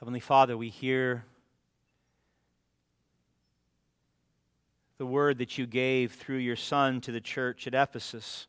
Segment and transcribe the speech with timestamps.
[0.00, 1.24] Heavenly Father, we hear
[4.98, 8.46] the word that you gave through your Son to the church at Ephesus.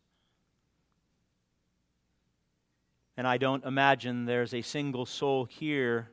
[3.15, 6.10] And I don't imagine there's a single soul here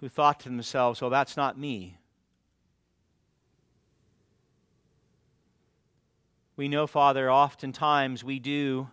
[0.00, 1.96] who thought to themselves, well, that's not me.
[6.56, 8.88] We know, Father, oftentimes we do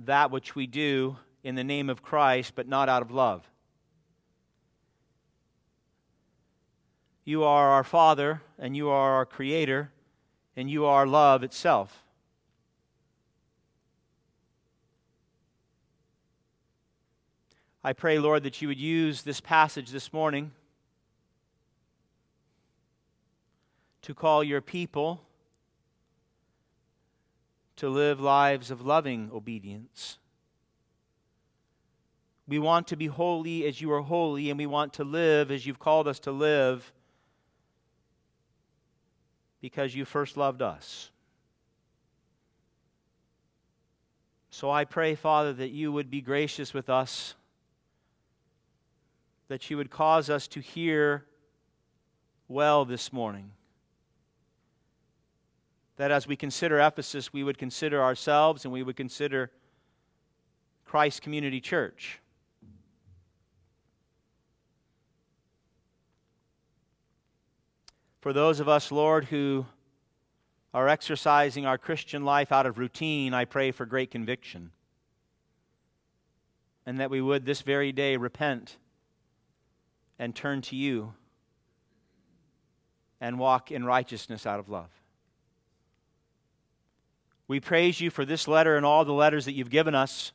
[0.00, 3.46] that which we do in the name of Christ, but not out of love.
[7.28, 9.92] You are our Father, and you are our Creator,
[10.56, 12.02] and you are love itself.
[17.84, 20.52] I pray, Lord, that you would use this passage this morning
[24.00, 25.20] to call your people
[27.76, 30.16] to live lives of loving obedience.
[32.46, 35.66] We want to be holy as you are holy, and we want to live as
[35.66, 36.90] you've called us to live
[39.60, 41.10] because you first loved us.
[44.50, 47.34] So I pray, Father, that you would be gracious with us,
[49.48, 51.24] that you would cause us to hear
[52.48, 53.52] well this morning
[55.98, 59.50] that as we consider Ephesus, we would consider ourselves and we would consider
[60.84, 62.20] Christ Community Church.
[68.20, 69.66] For those of us, Lord, who
[70.74, 74.70] are exercising our Christian life out of routine, I pray for great conviction.
[76.84, 78.76] And that we would this very day repent
[80.18, 81.14] and turn to you
[83.20, 84.90] and walk in righteousness out of love.
[87.46, 90.32] We praise you for this letter and all the letters that you've given us,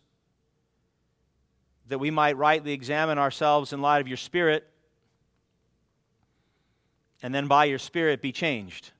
[1.87, 4.67] that we might rightly examine ourselves in light of your Spirit,
[7.23, 8.91] and then by your Spirit be changed.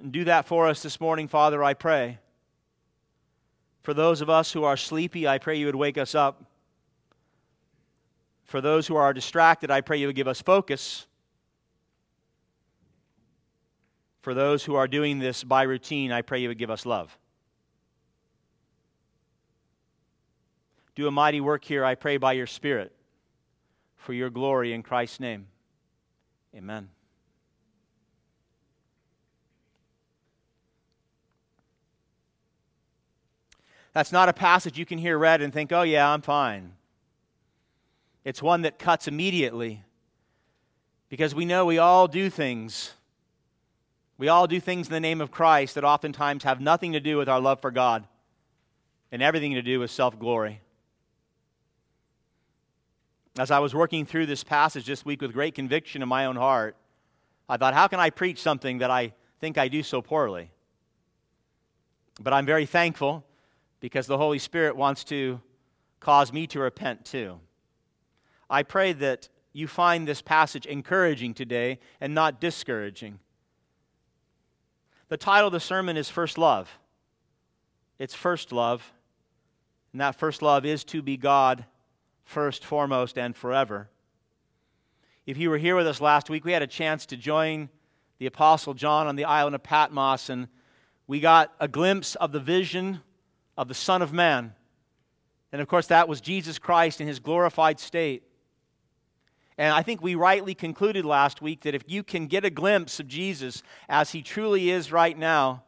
[0.00, 2.18] And do that for us this morning, Father, I pray.
[3.82, 6.44] For those of us who are sleepy, I pray you would wake us up.
[8.44, 11.06] For those who are distracted, I pray you would give us focus.
[14.22, 17.18] For those who are doing this by routine, I pray you would give us love.
[20.94, 22.92] Do a mighty work here, I pray, by your Spirit,
[24.04, 25.46] for your glory in Christ's name.
[26.54, 26.88] Amen.
[33.92, 36.72] That's not a passage you can hear read and think, oh, yeah, I'm fine.
[38.24, 39.82] It's one that cuts immediately
[41.08, 42.92] because we know we all do things
[44.16, 47.16] we all do things in the name of Christ that oftentimes have nothing to do
[47.16, 48.06] with our love for God
[49.10, 50.60] and everything to do with self glory.
[53.36, 56.36] As I was working through this passage this week with great conviction in my own
[56.36, 56.76] heart,
[57.48, 60.50] I thought, how can I preach something that I think I do so poorly?
[62.20, 63.24] But I'm very thankful
[63.80, 65.40] because the Holy Spirit wants to
[65.98, 67.40] cause me to repent too.
[68.48, 73.18] I pray that you find this passage encouraging today and not discouraging.
[75.08, 76.70] The title of the sermon is First Love.
[77.98, 78.92] It's first love.
[79.92, 81.64] And that first love is to be God
[82.24, 83.88] first, foremost, and forever.
[85.26, 87.68] If you were here with us last week, we had a chance to join
[88.18, 90.48] the Apostle John on the island of Patmos, and
[91.06, 93.00] we got a glimpse of the vision
[93.56, 94.54] of the Son of Man.
[95.52, 98.24] And of course, that was Jesus Christ in his glorified state.
[99.56, 102.98] And I think we rightly concluded last week that if you can get a glimpse
[102.98, 105.62] of Jesus as he truly is right now,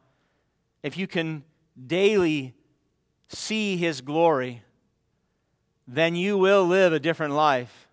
[0.83, 1.45] if you can
[1.87, 2.55] daily
[3.29, 4.63] see his glory,
[5.87, 7.89] then you will live a different life.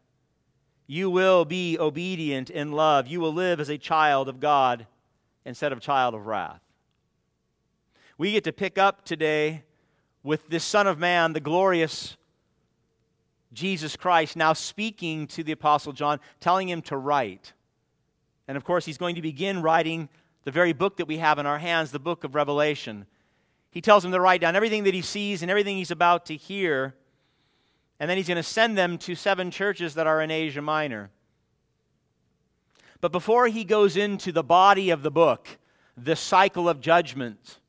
[0.88, 3.08] You will be obedient in love.
[3.08, 4.88] You will live as a child of God
[5.46, 6.62] instead of child of wrath.
[8.18, 9.64] We get to pick up today
[10.24, 12.16] with this Son of Man, the glorious
[13.54, 17.54] Jesus Christ now speaking to the Apostle John, telling him to write.
[18.48, 20.10] And of course, he's going to begin writing
[20.44, 23.06] the very book that we have in our hands, the book of Revelation.
[23.72, 26.36] He tells him to write down everything that he sees and everything he's about to
[26.36, 26.96] hear.
[28.00, 31.10] And then he's going to send them to seven churches that are in Asia Minor.
[33.02, 35.48] But before he goes into the body of the book,
[35.98, 37.60] the cycle of judgment,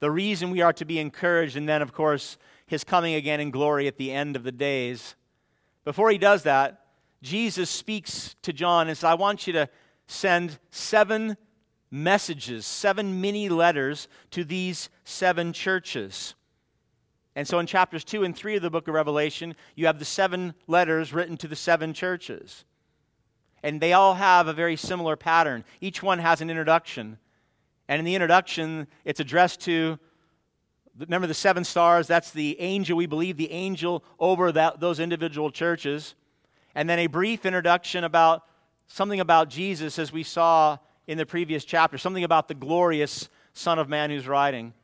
[0.00, 3.50] the reason we are to be encouraged, and then, of course, his coming again in
[3.50, 5.14] glory at the end of the days,
[5.84, 6.86] before he does that,
[7.22, 9.68] Jesus speaks to John and says, I want you to
[10.06, 11.36] send seven
[11.90, 16.34] messages, seven mini letters to these seven churches.
[17.36, 20.04] And so in chapters 2 and 3 of the book of Revelation, you have the
[20.04, 22.64] seven letters written to the seven churches.
[23.62, 25.64] And they all have a very similar pattern.
[25.80, 27.18] Each one has an introduction.
[27.88, 29.98] And in the introduction, it's addressed to
[30.98, 35.50] remember the seven stars that's the angel we believe the angel over that, those individual
[35.50, 36.14] churches
[36.74, 38.44] and then a brief introduction about
[38.86, 40.76] something about jesus as we saw
[41.06, 44.74] in the previous chapter something about the glorious son of man who's riding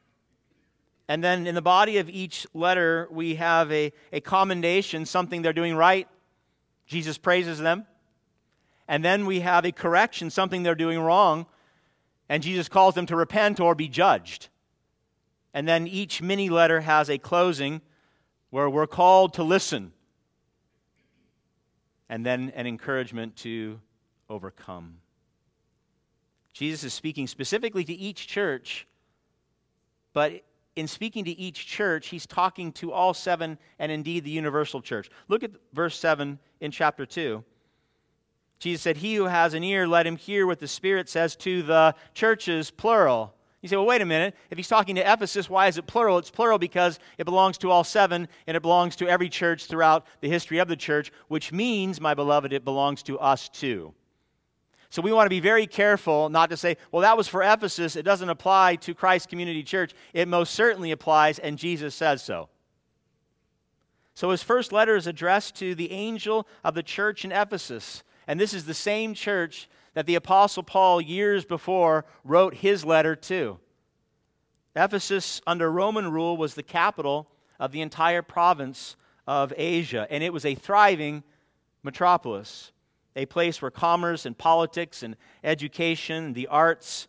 [1.08, 5.52] and then in the body of each letter, we have a, a commendation, something they're
[5.52, 6.08] doing right.
[6.86, 7.86] Jesus praises them.
[8.88, 11.46] And then we have a correction, something they're doing wrong.
[12.28, 14.48] And Jesus calls them to repent or be judged.
[15.54, 17.80] And then each mini letter has a closing
[18.50, 19.92] where we're called to listen.
[22.08, 23.80] And then an encouragement to
[24.28, 24.98] overcome.
[26.52, 28.86] Jesus is speaking specifically to each church,
[30.12, 30.42] but
[30.76, 35.11] in speaking to each church, he's talking to all seven and indeed the universal church.
[35.28, 37.43] Look at verse 7 in chapter 2.
[38.58, 41.62] Jesus said, He who has an ear, let him hear what the Spirit says to
[41.62, 43.34] the churches, plural.
[43.62, 44.37] You say, well, wait a minute.
[44.50, 46.19] If he's talking to Ephesus, why is it plural?
[46.19, 50.06] It's plural because it belongs to all seven and it belongs to every church throughout
[50.20, 53.93] the history of the church, which means, my beloved, it belongs to us too.
[54.96, 57.96] So we want to be very careful not to say, well, that was for Ephesus.
[57.96, 59.93] It doesn't apply to Christ Community Church.
[60.14, 62.48] It most certainly applies, and Jesus says so.
[64.14, 68.04] So his first letter is addressed to the angel of the church in Ephesus.
[68.26, 73.14] And this is the same church that the Apostle Paul, years before, wrote his letter
[73.14, 73.58] to.
[74.75, 77.28] Ephesus, under Roman rule, was the capital
[77.60, 78.96] of the entire province
[79.26, 81.22] of Asia, and it was a thriving
[81.82, 82.72] metropolis
[83.16, 87.08] a place where commerce and politics and education, the arts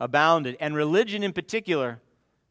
[0.00, 2.00] abounded, and religion in particular.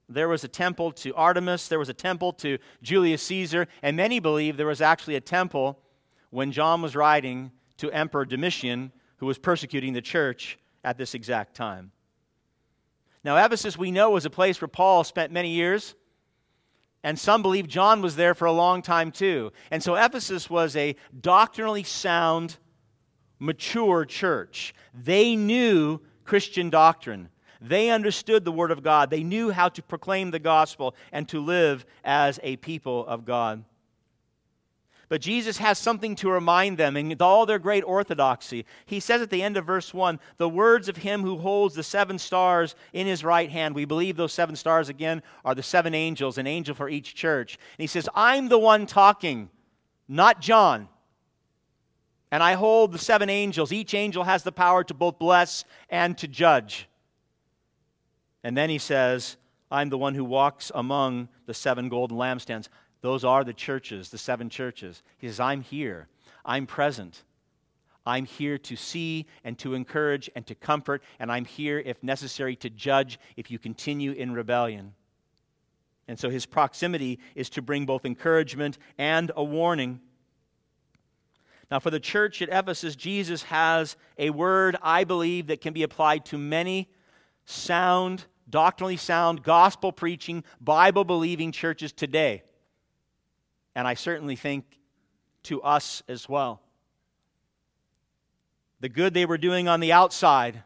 [0.07, 4.19] There was a temple to Artemis, there was a temple to Julius Caesar, and many
[4.19, 5.80] believe there was actually a temple
[6.30, 11.56] when John was writing to Emperor Domitian, who was persecuting the church at this exact
[11.56, 11.92] time.
[13.24, 15.95] Now, Ephesus, we know, was a place where Paul spent many years.
[17.03, 19.51] And some believe John was there for a long time too.
[19.71, 22.57] And so Ephesus was a doctrinally sound
[23.41, 24.73] mature church.
[24.93, 27.27] They knew Christian doctrine.
[27.59, 29.09] They understood the Word of God.
[29.09, 33.65] They knew how to proclaim the gospel and to live as a people of God.
[35.09, 38.65] But Jesus has something to remind them in all their great orthodoxy.
[38.85, 41.83] He says at the end of verse 1 the words of him who holds the
[41.83, 43.75] seven stars in his right hand.
[43.75, 47.55] We believe those seven stars, again, are the seven angels, an angel for each church.
[47.77, 49.49] And he says, I'm the one talking,
[50.07, 50.88] not John.
[52.31, 53.72] And I hold the seven angels.
[53.74, 56.88] Each angel has the power to both bless and to judge.
[58.44, 59.38] And then he says,
[59.69, 62.69] I'm the one who walks among the seven golden lampstands.
[63.01, 65.04] Those are the churches, the seven churches.
[65.18, 66.07] He says, I'm here.
[66.45, 67.24] I'm present.
[68.06, 72.56] I'm here to see and to encourage and to comfort, and I'm here, if necessary,
[72.57, 74.94] to judge if you continue in rebellion.
[76.07, 80.00] And so his proximity is to bring both encouragement and a warning.
[81.71, 85.83] Now, for the church at Ephesus, Jesus has a word, I believe, that can be
[85.83, 86.89] applied to many
[87.45, 92.44] sound, doctrinally sound, gospel preaching, Bible believing churches today.
[93.73, 94.65] And I certainly think
[95.43, 96.62] to us as well.
[98.81, 100.63] The good they were doing on the outside,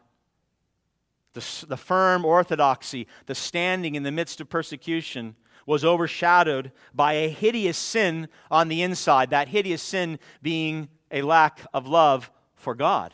[1.34, 7.28] the, the firm orthodoxy, the standing in the midst of persecution, was overshadowed by a
[7.28, 9.30] hideous sin on the inside.
[9.30, 13.12] That hideous sin being a lack of love for God.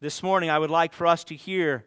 [0.00, 1.84] This morning, I would like for us to hear,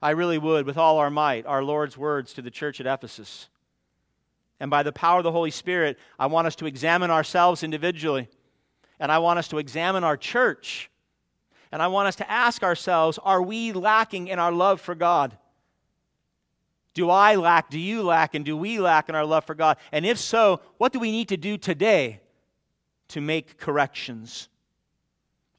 [0.00, 3.48] I really would, with all our might, our Lord's words to the church at Ephesus.
[4.60, 8.28] And by the power of the Holy Spirit, I want us to examine ourselves individually.
[9.00, 10.90] And I want us to examine our church.
[11.72, 15.36] And I want us to ask ourselves are we lacking in our love for God?
[16.92, 17.70] Do I lack?
[17.70, 18.34] Do you lack?
[18.34, 19.78] And do we lack in our love for God?
[19.90, 22.20] And if so, what do we need to do today
[23.10, 24.48] to make corrections.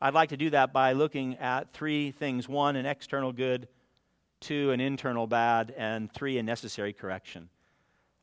[0.01, 3.67] I'd like to do that by looking at three things one, an external good,
[4.39, 7.49] two, an internal bad, and three, a necessary correction.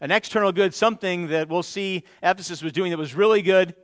[0.01, 3.75] An external good, something that we'll see Ephesus was doing that was really good,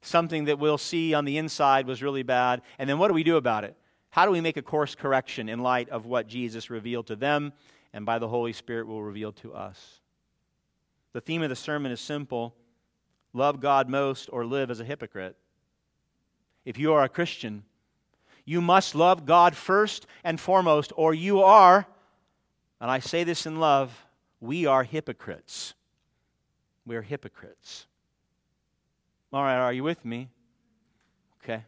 [0.00, 2.62] something that we'll see on the inside was really bad.
[2.78, 3.76] And then what do we do about it?
[4.10, 7.52] How do we make a course correction in light of what Jesus revealed to them
[7.92, 10.00] and by the Holy Spirit will reveal to us?
[11.12, 12.56] The theme of the sermon is simple
[13.32, 15.36] love God most or live as a hypocrite.
[16.64, 17.64] If you are a Christian,
[18.44, 21.86] you must love God first and foremost, or you are,
[22.80, 24.06] and I say this in love,
[24.40, 25.74] we are hypocrites.
[26.84, 27.86] We are hypocrites.
[29.32, 30.28] All right, are you with me?
[31.42, 31.64] Okay.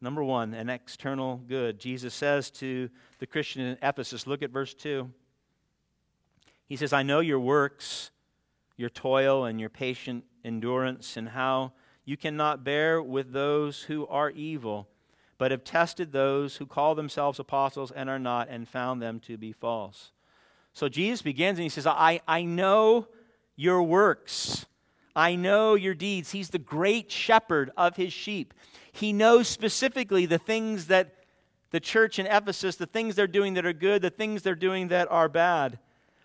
[0.00, 1.78] Number one, an external good.
[1.78, 5.10] Jesus says to the Christian in Ephesus, look at verse 2.
[6.66, 8.10] He says, I know your works,
[8.76, 11.72] your toil, and your patient endurance, and how
[12.04, 14.88] you cannot bear with those who are evil,
[15.38, 19.36] but have tested those who call themselves apostles and are not, and found them to
[19.36, 20.12] be false.
[20.72, 23.06] So Jesus begins and he says, I, I know
[23.56, 24.66] your works.
[25.16, 26.32] I know your deeds.
[26.32, 28.52] He's the great shepherd of his sheep.
[28.92, 31.14] He knows specifically the things that
[31.70, 34.88] the church in Ephesus, the things they're doing that are good, the things they're doing
[34.88, 35.78] that are bad.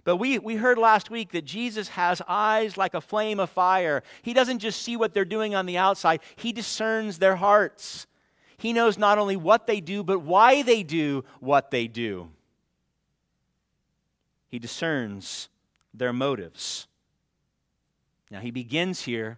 [0.09, 4.01] But we, we heard last week that Jesus has eyes like a flame of fire.
[4.23, 8.07] He doesn't just see what they're doing on the outside, He discerns their hearts.
[8.57, 12.31] He knows not only what they do, but why they do what they do.
[14.47, 15.47] He discerns
[15.93, 16.87] their motives.
[18.31, 19.37] Now, he begins here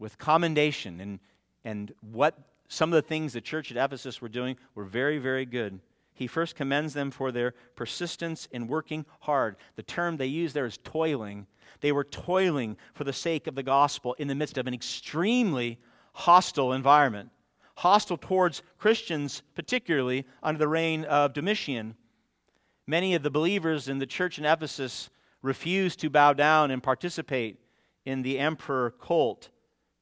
[0.00, 1.20] with commendation and,
[1.64, 2.36] and what
[2.66, 5.78] some of the things the church at Ephesus were doing were very, very good.
[6.18, 9.54] He first commends them for their persistence in working hard.
[9.76, 11.46] The term they use there is toiling.
[11.80, 15.78] They were toiling for the sake of the gospel in the midst of an extremely
[16.14, 17.30] hostile environment.
[17.76, 21.94] Hostile towards Christians, particularly under the reign of Domitian.
[22.84, 25.10] Many of the believers in the church in Ephesus
[25.40, 27.60] refused to bow down and participate
[28.04, 29.50] in the emperor cult,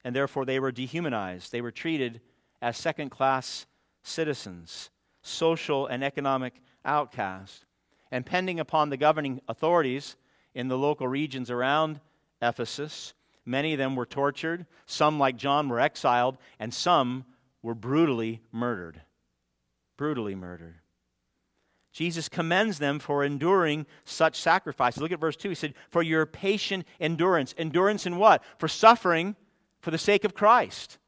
[0.03, 1.53] and therefore they were dehumanized.
[1.53, 2.23] They were treated
[2.63, 3.67] as second class
[4.03, 4.89] citizens,
[5.27, 6.55] social and economic
[6.85, 7.65] outcasts.
[8.11, 10.17] And pending upon the governing authorities
[10.55, 12.01] in the local regions around
[12.41, 13.15] Ephesus,
[13.45, 17.25] many of them were tortured, some, like John, were exiled, and some
[17.63, 19.01] were brutally murdered.
[19.97, 20.77] Brutally murdered.
[21.93, 25.01] Jesus commends them for enduring such sacrifices.
[25.01, 25.49] Look at verse 2.
[25.49, 27.55] He said, For your patient endurance.
[27.57, 28.45] Endurance in what?
[28.59, 29.35] For suffering
[29.81, 30.99] for the sake of Christ,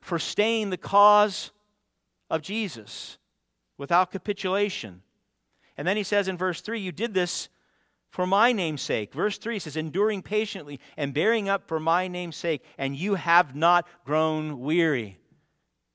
[0.00, 1.50] for staying the cause
[2.28, 3.16] of Jesus
[3.78, 5.02] without capitulation.
[5.76, 7.48] And then he says in verse 3, You did this
[8.10, 9.14] for my name's sake.
[9.14, 13.54] Verse 3 says, Enduring patiently and bearing up for my name's sake, and you have
[13.54, 15.18] not grown weary.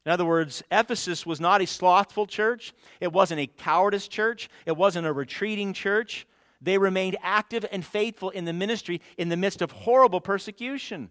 [0.05, 2.73] In other words, Ephesus was not a slothful church.
[2.99, 4.49] It wasn't a cowardice church.
[4.65, 6.27] It wasn't a retreating church.
[6.61, 11.09] They remained active and faithful in the ministry in the midst of horrible persecution.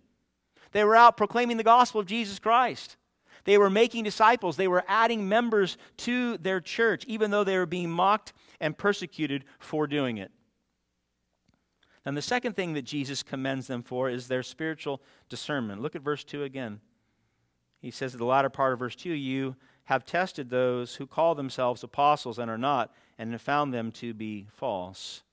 [0.72, 2.96] They were out proclaiming the gospel of Jesus Christ.
[3.44, 4.56] They were making disciples.
[4.56, 9.44] They were adding members to their church, even though they were being mocked and persecuted
[9.58, 10.30] for doing it.
[12.04, 15.82] And the second thing that Jesus commends them for is their spiritual discernment.
[15.82, 16.80] Look at verse 2 again
[17.82, 21.34] he says at the latter part of verse 2 You have tested those who call
[21.34, 25.24] themselves apostles and are not, and have found them to be false.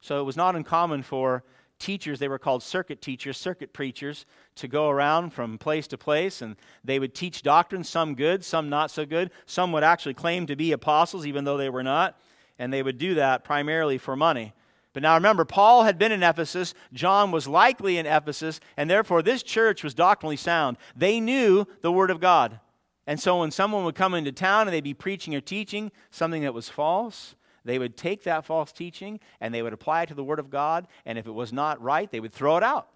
[0.00, 1.42] So it was not uncommon for
[1.78, 6.42] teachers, they were called circuit teachers, circuit preachers, to go around from place to place,
[6.42, 9.30] and they would teach doctrine, some good, some not so good.
[9.46, 12.20] Some would actually claim to be apostles, even though they were not,
[12.58, 14.52] and they would do that primarily for money.
[14.92, 19.22] But now remember, Paul had been in Ephesus, John was likely in Ephesus, and therefore
[19.22, 20.76] this church was doctrinally sound.
[20.96, 22.58] They knew the Word of God.
[23.06, 26.42] And so when someone would come into town and they'd be preaching or teaching something
[26.42, 27.36] that was false,
[27.68, 30.50] they would take that false teaching and they would apply it to the Word of
[30.50, 32.88] God, and if it was not right, they would throw it out.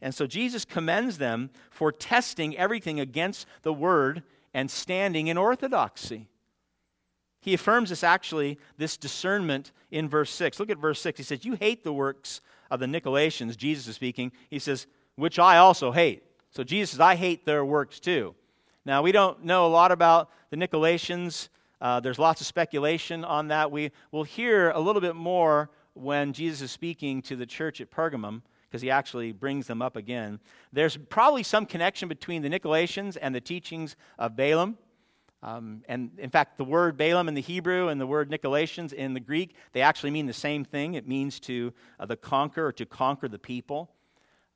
[0.00, 4.22] And so Jesus commends them for testing everything against the Word
[4.54, 6.28] and standing in orthodoxy.
[7.40, 10.60] He affirms this actually, this discernment in verse 6.
[10.60, 11.18] Look at verse 6.
[11.18, 14.30] He says, You hate the works of the Nicolaitans, Jesus is speaking.
[14.48, 14.86] He says,
[15.16, 16.22] Which I also hate.
[16.50, 18.34] So Jesus says, I hate their works too.
[18.84, 21.48] Now, we don't know a lot about the Nicolaitans.
[21.82, 23.72] Uh, there's lots of speculation on that.
[23.72, 27.90] We will hear a little bit more when Jesus is speaking to the church at
[27.90, 30.38] Pergamum because he actually brings them up again.
[30.72, 34.78] There's probably some connection between the Nicolaitans and the teachings of Balaam.
[35.42, 39.12] Um, and in fact, the word Balaam in the Hebrew and the word Nicolaitans in
[39.12, 40.94] the Greek, they actually mean the same thing.
[40.94, 43.90] It means to uh, the conquer or to conquer the people.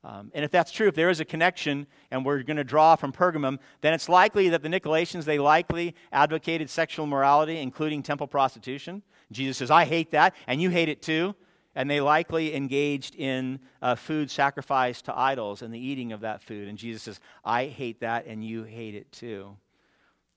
[0.03, 2.95] Um, and if that's true, if there is a connection and we're going to draw
[2.95, 8.27] from Pergamum, then it's likely that the Nicolaitans, they likely advocated sexual morality, including temple
[8.27, 9.01] prostitution.
[9.31, 11.35] Jesus says, I hate that, and you hate it too.
[11.75, 16.41] And they likely engaged in uh, food sacrificed to idols and the eating of that
[16.41, 16.67] food.
[16.67, 19.57] And Jesus says, I hate that, and you hate it too.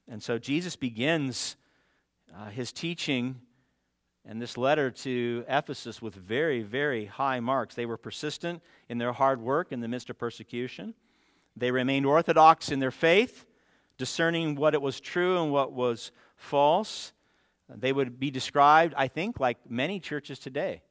[0.09, 1.57] And so Jesus begins
[2.37, 3.41] uh, his teaching
[4.27, 7.75] and this letter to Ephesus with very, very high marks.
[7.75, 10.95] They were persistent in their hard work in the midst of persecution.
[11.57, 13.47] They remained orthodox in their faith,
[13.99, 17.13] discerning what it was true and what was false.
[17.69, 20.83] They would be described, I think, like many churches today.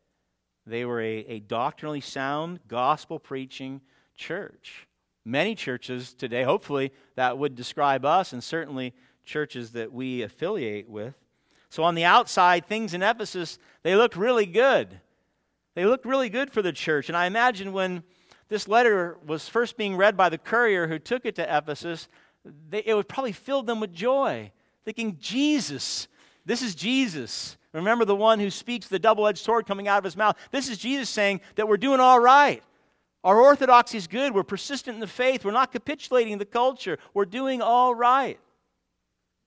[0.66, 3.82] They were a, a doctrinally sound, gospel preaching
[4.16, 4.88] church.
[5.26, 8.94] Many churches today, hopefully, that would describe us, and certainly
[9.24, 11.16] churches that we affiliate with.
[11.70, 15.00] So on the outside, things in Ephesus, they looked really good.
[15.76, 17.10] They looked really good for the church.
[17.10, 18.04] And I imagine when
[18.50, 22.10] this letter was first being read by the courier who took it to Ephesus,
[22.70, 24.52] they, it would probably fill them with joy,
[24.84, 26.08] thinking, Jesus,
[26.46, 27.58] this is Jesus.
[27.74, 30.36] Remember the one who speaks the double edged sword coming out of his mouth.
[30.52, 32.64] This is Jesus saying that we're doing all right.
[33.24, 34.34] Our orthodoxy is good.
[34.34, 35.46] We're persistent in the faith.
[35.46, 36.98] We're not capitulating the culture.
[37.14, 38.40] We're doing all right.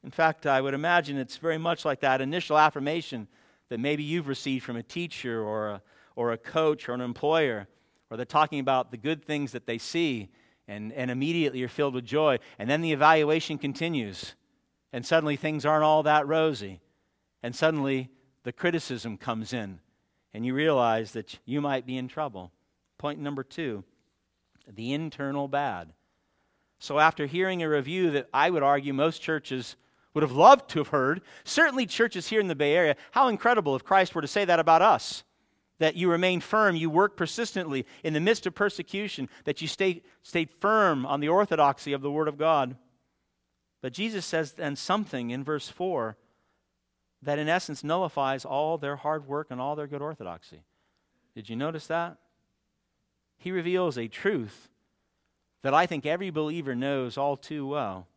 [0.04, 3.28] In fact, I would imagine it's very much like that initial affirmation
[3.68, 5.82] that maybe you've received from a teacher or a,
[6.16, 7.68] or a coach or an employer,
[8.10, 10.28] or they're talking about the good things that they see,
[10.66, 12.38] and, and immediately you're filled with joy.
[12.58, 14.34] And then the evaluation continues,
[14.92, 16.80] and suddenly things aren't all that rosy.
[17.42, 18.10] And suddenly
[18.42, 19.80] the criticism comes in,
[20.34, 22.52] and you realize that you might be in trouble.
[22.98, 23.84] Point number two
[24.68, 25.92] the internal bad.
[26.78, 29.76] So, after hearing a review that I would argue most churches
[30.14, 31.22] would have loved to have heard.
[31.44, 34.60] Certainly, churches here in the Bay Area, how incredible if Christ were to say that
[34.60, 35.24] about us.
[35.78, 40.02] That you remain firm, you work persistently in the midst of persecution, that you stay,
[40.22, 42.76] stay firm on the orthodoxy of the Word of God.
[43.80, 46.16] But Jesus says then something in verse 4
[47.22, 50.62] that in essence nullifies all their hard work and all their good orthodoxy.
[51.34, 52.18] Did you notice that?
[53.36, 54.68] He reveals a truth
[55.62, 58.08] that I think every believer knows all too well,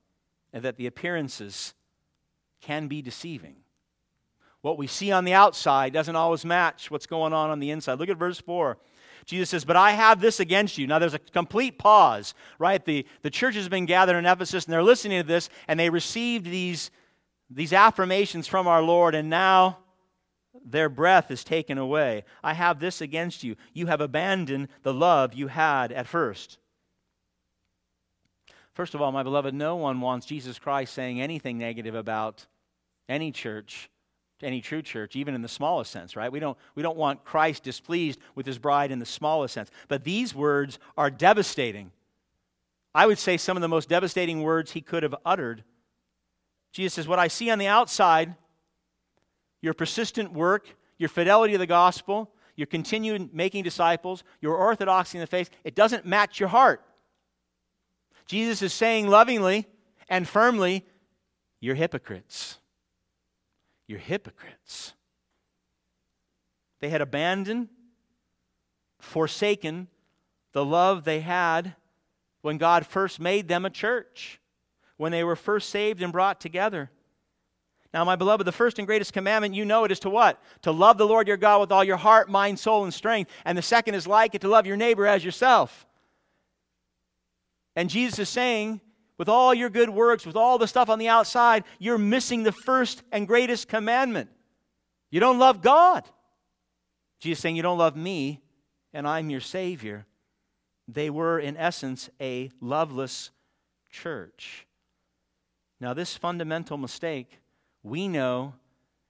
[0.52, 1.74] and that the appearances
[2.62, 3.56] can be deceiving.
[4.62, 8.00] What we see on the outside doesn't always match what's going on on the inside.
[8.00, 8.78] Look at verse 4.
[9.26, 10.88] Jesus says, But I have this against you.
[10.88, 12.84] Now there's a complete pause, right?
[12.84, 15.90] The, the church has been gathered in Ephesus and they're listening to this and they
[15.90, 16.92] received these,
[17.50, 19.80] these affirmations from our Lord and now
[20.64, 22.24] their breath is taken away.
[22.44, 23.56] I have this against you.
[23.74, 26.58] You have abandoned the love you had at first.
[28.76, 32.46] First of all, my beloved, no one wants Jesus Christ saying anything negative about
[33.08, 33.90] any church,
[34.44, 36.30] any true church, even in the smallest sense, right?
[36.30, 39.72] We don't, we don't want Christ displeased with his bride in the smallest sense.
[39.88, 41.92] But these words are devastating.
[42.94, 45.64] I would say some of the most devastating words he could have uttered.
[46.74, 48.36] Jesus says, What I see on the outside,
[49.62, 55.22] your persistent work, your fidelity to the gospel, your continued making disciples, your orthodoxy in
[55.22, 56.85] the faith, it doesn't match your heart.
[58.26, 59.68] Jesus is saying lovingly
[60.10, 60.86] and firmly,
[61.60, 62.60] You're hypocrites.
[63.88, 64.94] You're hypocrites.
[66.80, 67.70] They had abandoned,
[69.00, 69.88] forsaken
[70.54, 71.76] the love they had
[72.42, 74.40] when God first made them a church,
[74.98, 76.90] when they were first saved and brought together.
[77.94, 80.42] Now, my beloved, the first and greatest commandment, you know it is to what?
[80.64, 83.32] To love the Lord your God with all your heart, mind, soul, and strength.
[83.46, 85.86] And the second is like it, to love your neighbor as yourself.
[87.76, 88.82] And Jesus is saying,
[89.18, 92.52] with all your good works, with all the stuff on the outside, you're missing the
[92.52, 94.30] first and greatest commandment.
[95.10, 96.04] You don't love God.
[97.20, 98.42] Jesus saying, You don't love me,
[98.94, 100.06] and I'm your Savior.
[100.88, 103.32] They were, in essence, a loveless
[103.90, 104.68] church.
[105.80, 107.40] Now, this fundamental mistake,
[107.84, 108.54] we know,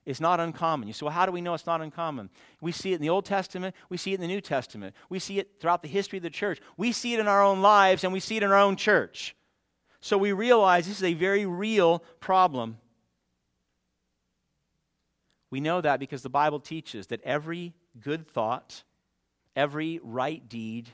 [0.06, 0.88] is not uncommon.
[0.88, 2.30] You say, well, how do we know it's not uncommon?
[2.62, 5.20] We see it in the Old Testament, we see it in the New Testament, we
[5.20, 8.04] see it throughout the history of the church, we see it in our own lives,
[8.04, 9.36] and we see it in our own church.
[10.02, 12.78] So we realize this is a very real problem.
[15.50, 18.84] We know that because the Bible teaches that every good thought,
[19.56, 20.90] every right deed,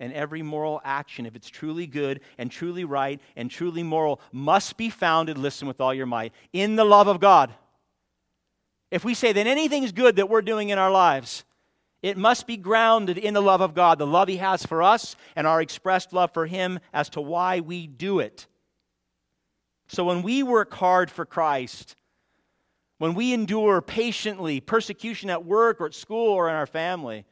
[0.00, 4.76] and every moral action, if it's truly good and truly right and truly moral, must
[4.76, 7.52] be founded, listen with all your might, in the love of God.
[8.90, 11.44] If we say that anything's good that we're doing in our lives,
[12.02, 15.16] it must be grounded in the love of God, the love He has for us,
[15.36, 18.46] and our expressed love for Him as to why we do it.
[19.88, 21.96] So when we work hard for Christ,
[22.98, 27.24] when we endure patiently persecution at work or at school or in our family,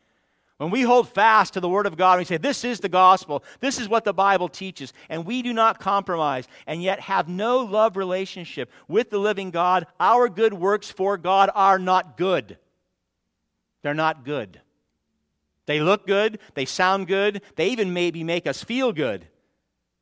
[0.58, 3.44] when we hold fast to the Word of God we say, This is the gospel,
[3.60, 7.58] this is what the Bible teaches, and we do not compromise and yet have no
[7.58, 12.58] love relationship with the living God, our good works for God are not good.
[13.82, 14.60] They're not good.
[15.66, 19.26] They look good, they sound good, they even maybe make us feel good.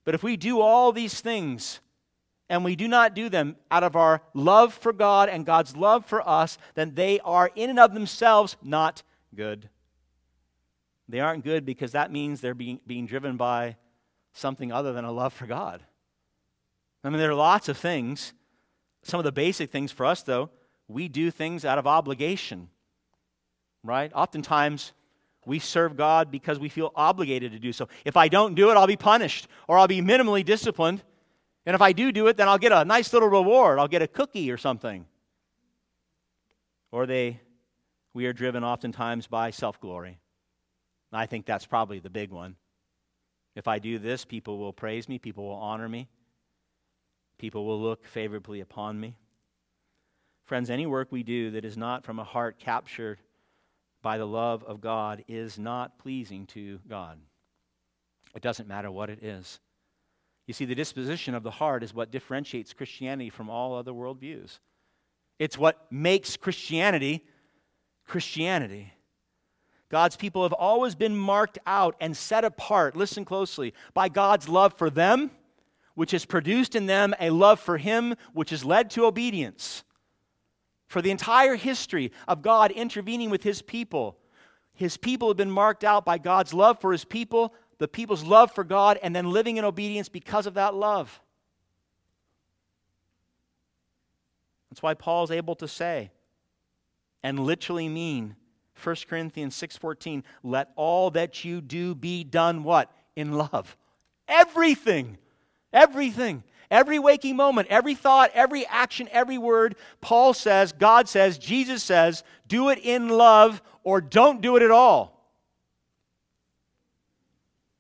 [0.05, 1.81] But if we do all these things
[2.49, 6.05] and we do not do them out of our love for God and God's love
[6.05, 9.03] for us, then they are in and of themselves not
[9.35, 9.71] good.
[11.09, 13.77] They aren't good because that means they're being, being driven by
[14.33, 15.83] something other than a love for God.
[17.03, 18.33] I mean, there are lots of things.
[19.03, 20.51] Some of the basic things for us, though,
[20.89, 22.69] we do things out of obligation.
[23.83, 24.11] right?
[24.15, 24.93] Oftentimes,
[25.47, 27.89] we serve God because we feel obligated to do so.
[28.05, 31.03] If I don't do it, I'll be punished or I'll be minimally disciplined.
[31.67, 33.79] And if I do do it, then I'll get a nice little reward.
[33.79, 35.07] I'll get a cookie or something.
[36.91, 37.41] Or they,
[38.15, 40.19] we are driven oftentimes by self glory.
[41.17, 42.57] I think that's probably the big one.
[43.55, 46.09] If I do this, people will praise me, people will honor me,
[47.39, 49.17] people will look favorably upon me.
[50.45, 53.19] Friends, any work we do that is not from a heart captured
[54.03, 57.19] by the love of God is not pleasing to God.
[58.35, 59.61] It doesn't matter what it is.
[60.47, 64.59] You see, the disposition of the heart is what differentiates Christianity from all other worldviews.
[65.39, 67.25] It's what makes Christianity
[68.07, 68.93] Christianity.
[69.95, 74.75] God's people have always been marked out and set apart, listen closely, by God's love
[74.75, 75.31] for them,
[75.95, 79.85] which has produced in them a love for Him, which has led to obedience
[80.89, 84.19] for the entire history of God intervening with his people.
[84.73, 88.51] His people have been marked out by God's love for his people, the people's love
[88.51, 91.21] for God, and then living in obedience because of that love.
[94.71, 96.11] That's why Paul's able to say
[97.23, 98.35] and literally mean
[98.85, 102.91] 1 Corinthians 6:14, let all that you do be done what?
[103.17, 103.77] In love.
[104.29, 105.19] Everything.
[105.73, 106.45] Everything.
[106.71, 112.25] Every waking moment, every thought, every action, every word, Paul says, God says, Jesus says,
[112.49, 115.15] do it in love or don't do it at all.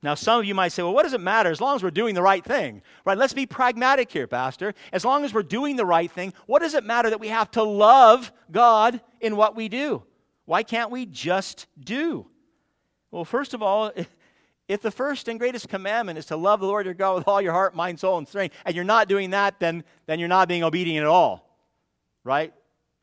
[0.03, 1.91] Now, some of you might say, well, what does it matter as long as we're
[1.91, 2.83] doing the right thing?
[3.07, 3.17] Right?
[3.17, 4.75] Let's be pragmatic here, Pastor.
[4.93, 7.51] As long as we're doing the right thing, what does it matter that we have
[7.53, 10.03] to love God in what we do?
[10.47, 12.27] Why can't we just do?
[13.11, 13.93] Well, first of all,
[14.69, 17.41] if the first and greatest commandment is to love the Lord your God with all
[17.41, 20.49] your heart, mind, soul, and strength, and you're not doing that, then, then you're not
[20.49, 21.49] being obedient at all.
[22.25, 22.53] Right?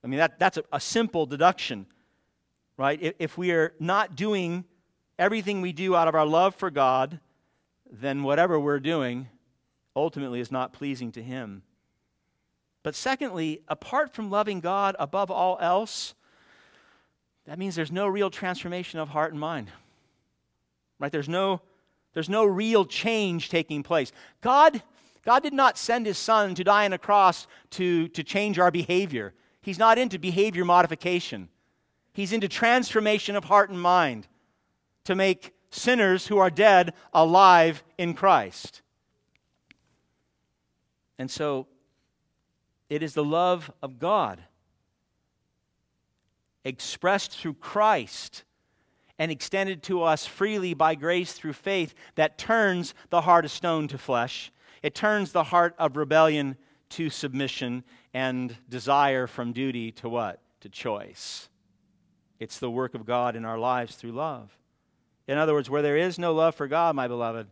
[0.04, 1.86] I mean, that, that's a, a simple deduction.
[2.78, 3.00] Right?
[3.02, 4.66] If, if we are not doing
[5.20, 7.20] everything we do out of our love for God,
[7.92, 9.28] then whatever we're doing
[9.96, 11.64] ultimately is not pleasing to Him.
[12.84, 16.16] But secondly, apart from loving God above all else,
[17.46, 19.70] that means there's no real transformation of heart and mind.
[21.00, 21.12] Right?
[21.12, 21.62] There's no,
[22.14, 24.12] there's no real change taking place.
[24.42, 24.82] God,
[25.26, 28.72] God did not send his son to die on a cross to, to change our
[28.72, 29.34] behavior.
[29.62, 31.50] He's not into behavior modification.
[32.14, 34.28] He's into transformation of heart and mind
[35.06, 38.82] to make sinners who are dead alive in Christ.
[41.18, 41.68] And so
[42.90, 44.44] it is the love of God
[46.64, 48.44] expressed through Christ
[49.18, 53.88] and extended to us freely by grace through faith that turns the heart of stone
[53.90, 54.52] to flesh.
[54.82, 56.58] It turns the heart of rebellion
[56.90, 60.42] to submission and desire from duty to what?
[60.62, 61.50] To choice.
[62.40, 64.52] It's the work of God in our lives through love.
[65.28, 67.48] In other words, where there is no love for God, my beloved,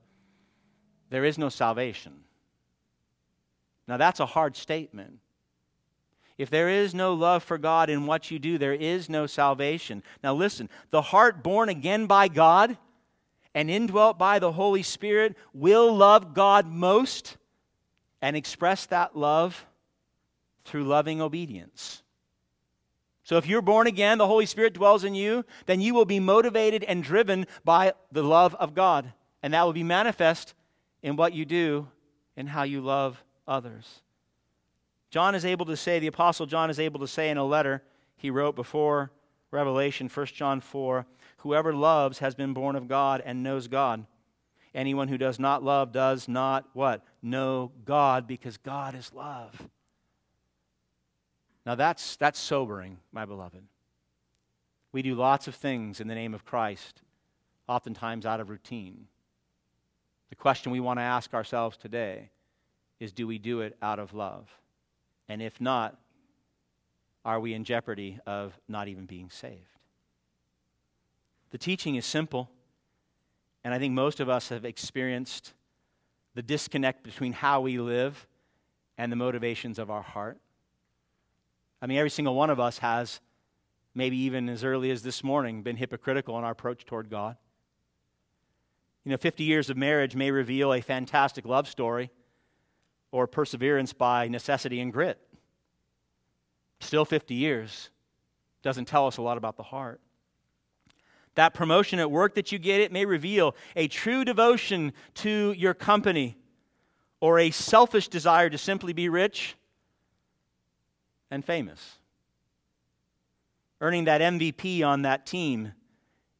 [1.09, 2.23] there is no salvation.
[3.87, 5.19] Now, that's a hard statement.
[6.39, 10.01] If there is no love for God in what you do, there is no salvation.
[10.23, 12.77] Now, listen the heart born again by God
[13.53, 17.35] and indwelt by the Holy Spirit will love God most
[18.21, 19.65] and express that love
[20.63, 22.03] through loving obedience.
[23.23, 26.21] So, if you're born again, the Holy Spirit dwells in you, then you will be
[26.21, 29.11] motivated and driven by the love of God.
[29.43, 30.53] And that will be manifest
[31.03, 31.89] in what you do
[32.37, 34.03] and how you love others.
[35.09, 37.83] John is able to say, the Apostle John is able to say in a letter
[38.15, 39.11] he wrote before
[39.51, 41.05] Revelation, 1 John 4,
[41.37, 44.05] whoever loves has been born of God and knows God.
[44.75, 47.03] Anyone who does not love does not what?
[47.23, 49.67] Know God because God is love.
[51.65, 53.63] Now that's, that's sobering, my beloved.
[54.91, 57.01] We do lots of things in the name of Christ,
[57.67, 59.07] oftentimes out of routine.
[60.29, 62.29] The question we want to ask ourselves today
[62.99, 64.49] is do we do it out of love?
[65.29, 65.95] And if not,
[67.23, 69.77] are we in jeopardy of not even being saved?
[71.51, 72.49] The teaching is simple,
[73.63, 75.53] and I think most of us have experienced
[76.33, 78.27] the disconnect between how we live
[78.97, 80.39] and the motivations of our heart.
[81.81, 83.19] I mean, every single one of us has,
[83.93, 87.37] maybe even as early as this morning, been hypocritical in our approach toward God.
[89.05, 92.11] You know, 50 years of marriage may reveal a fantastic love story
[93.11, 95.19] or perseverance by necessity and grit.
[96.79, 97.89] Still 50 years
[98.61, 100.01] doesn't tell us a lot about the heart.
[101.35, 105.73] That promotion at work that you get, it may reveal a true devotion to your
[105.73, 106.37] company
[107.21, 109.55] or a selfish desire to simply be rich
[111.31, 111.99] and famous.
[113.81, 115.71] earning that MVP on that team,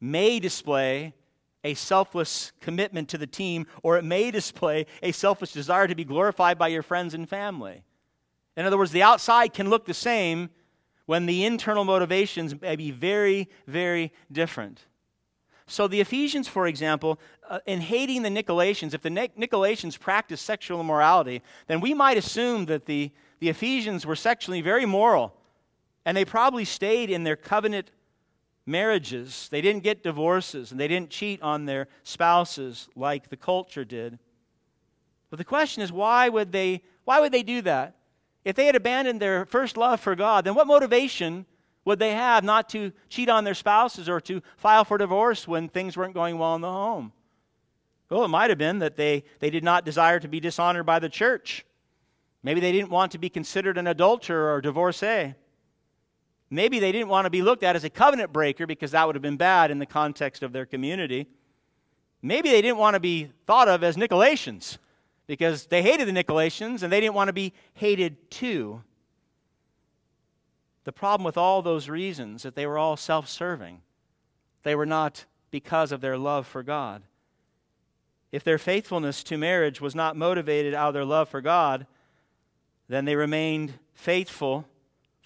[0.00, 1.14] may display
[1.64, 6.04] a selfless commitment to the team, or it may display a selfish desire to be
[6.04, 7.82] glorified by your friends and family.
[8.56, 10.50] In other words, the outside can look the same
[11.06, 14.84] when the internal motivations may be very, very different.
[15.66, 20.80] So, the Ephesians, for example, uh, in hating the Nicolaitans, if the Nicolaitans practiced sexual
[20.80, 25.32] immorality, then we might assume that the, the Ephesians were sexually very moral,
[26.04, 27.92] and they probably stayed in their covenant
[28.66, 29.48] marriages.
[29.50, 34.18] They didn't get divorces, and they didn't cheat on their spouses like the culture did.
[35.30, 37.96] But the question is, why would they, why would they do that?
[38.44, 41.46] If they had abandoned their first love for God, then what motivation
[41.84, 45.68] would they have not to cheat on their spouses or to file for divorce when
[45.68, 47.12] things weren't going well in the home?
[48.08, 50.98] Well, it might have been that they, they did not desire to be dishonored by
[50.98, 51.64] the church.
[52.42, 55.34] Maybe they didn't want to be considered an adulterer or divorcee.
[56.50, 59.14] Maybe they didn't want to be looked at as a covenant breaker because that would
[59.14, 61.28] have been bad in the context of their community.
[62.22, 64.78] Maybe they didn't want to be thought of as Nicolaitans
[65.28, 68.82] because they hated the Nicolaitans and they didn't want to be hated too.
[70.84, 73.80] The problem with all those reasons is that they were all self-serving.
[74.64, 77.02] They were not because of their love for God.
[78.32, 81.86] If their faithfulness to marriage was not motivated out of their love for God,
[82.88, 84.66] then they remained faithful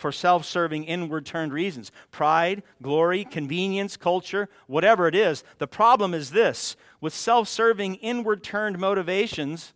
[0.05, 5.43] for self serving, inward turned reasons pride, glory, convenience, culture, whatever it is.
[5.57, 9.73] The problem is this with self serving, inward turned motivations,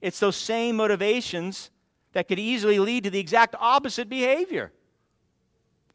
[0.00, 1.70] it's those same motivations
[2.14, 4.72] that could easily lead to the exact opposite behavior.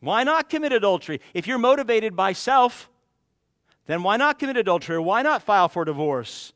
[0.02, 1.20] Why not commit adultery?
[1.34, 2.92] If you're motivated by self,
[3.88, 5.00] then why not commit adultery?
[5.00, 6.54] Why not file for divorce?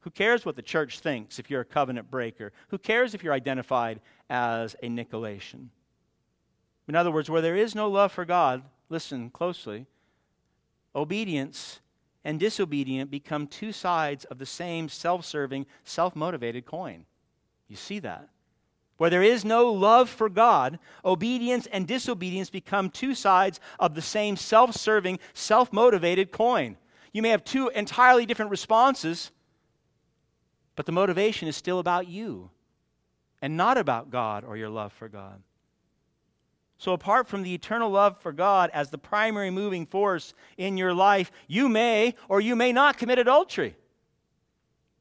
[0.00, 2.54] Who cares what the church thinks if you're a covenant breaker?
[2.68, 5.68] Who cares if you're identified as a Nicolaitan?
[6.88, 9.86] In other words, where there is no love for God, listen closely,
[10.94, 11.80] obedience
[12.24, 17.04] and disobedience become two sides of the same self serving, self motivated coin.
[17.68, 18.28] You see that?
[18.96, 24.02] Where there is no love for God, obedience and disobedience become two sides of the
[24.02, 26.76] same self serving, self motivated coin.
[27.12, 29.30] You may have two entirely different responses,
[30.74, 32.50] but the motivation is still about you
[33.40, 35.42] and not about God or your love for God.
[36.78, 40.94] So, apart from the eternal love for God as the primary moving force in your
[40.94, 43.74] life, you may or you may not commit adultery.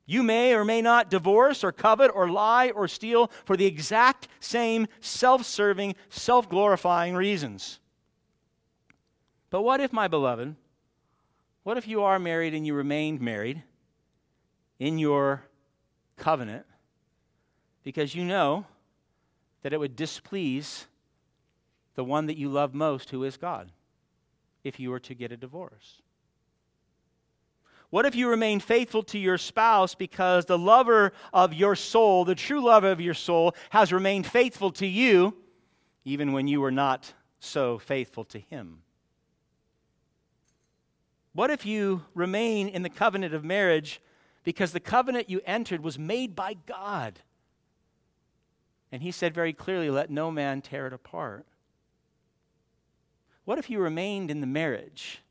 [0.08, 4.28] You may or may not divorce or covet or lie or steal for the exact
[4.40, 7.80] same self serving, self glorifying reasons.
[9.50, 10.56] But what if, my beloved,
[11.64, 13.62] what if you are married and you remained married
[14.80, 15.44] in your
[16.16, 16.66] covenant
[17.88, 18.66] because you know
[19.62, 20.88] that it would displease
[21.96, 23.72] the one that you love most, who is God,
[24.66, 26.02] if you were to get a divorce?
[27.90, 32.36] What if you remain faithful to your spouse because the lover of your soul, the
[32.36, 35.34] true lover of your soul, has remained faithful to you
[36.04, 38.82] even when you were not so faithful to him?
[41.32, 44.02] What if you remain in the covenant of marriage
[44.44, 47.22] because the covenant you entered was made by God?
[48.92, 51.46] And he said very clearly, Let no man tear it apart.
[53.46, 55.22] What if you remained in the marriage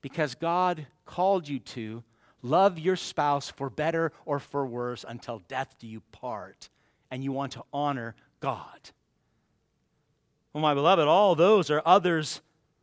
[0.00, 2.02] because God called you to
[2.42, 6.68] love your spouse for better or for worse until death do you part,
[7.10, 8.90] and you want to honor God?
[10.52, 12.42] Well, my beloved, all those are others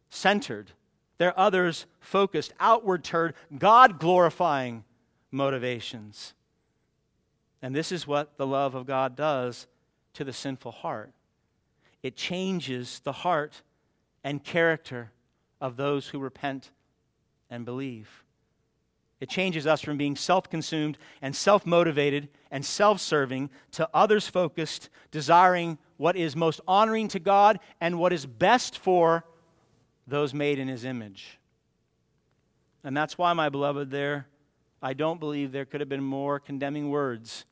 [0.10, 0.72] centered.
[1.18, 4.86] They're others focused, outward turned, God glorifying
[5.32, 6.34] motivations.
[7.62, 9.68] And this is what the love of God does
[10.14, 11.14] to the sinful heart
[12.02, 13.62] it changes the heart
[14.24, 15.12] and character
[15.60, 16.72] of those who repent
[17.50, 18.24] and believe.
[19.20, 24.28] It changes us from being self consumed and self motivated and self serving to others
[24.28, 29.26] focused, desiring what is most honoring to God and what is best for
[30.08, 31.38] those made in His image.
[32.86, 34.28] And that's why, my beloved, there,
[34.82, 37.44] I don't believe there could have been more condemning words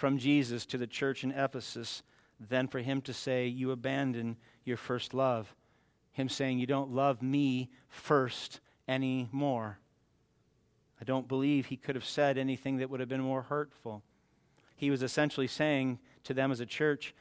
[0.00, 2.02] from Jesus to the church in Ephesus
[2.48, 5.54] than for him to say, You abandon your first love.
[6.12, 9.78] Him saying, You don't love me first anymore.
[10.98, 14.02] I don't believe he could have said anything that would have been more hurtful.
[14.74, 17.14] He was essentially saying to them as a church,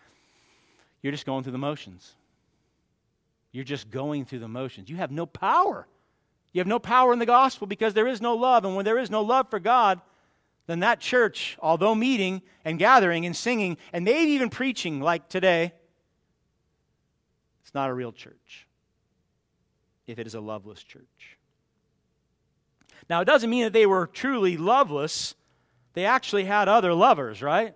[1.01, 2.15] You're just going through the motions.
[3.51, 4.89] You're just going through the motions.
[4.89, 5.85] You have no power.
[6.53, 8.63] You have no power in the gospel because there is no love.
[8.63, 9.99] And when there is no love for God,
[10.69, 15.73] then that church, although meeting and gathering and singing and maybe even preaching like today,
[17.63, 18.67] It's not a real church
[20.07, 21.37] if it is a loveless church.
[23.09, 25.35] Now, it doesn't mean that they were truly loveless.
[25.93, 27.75] They actually had other lovers, right?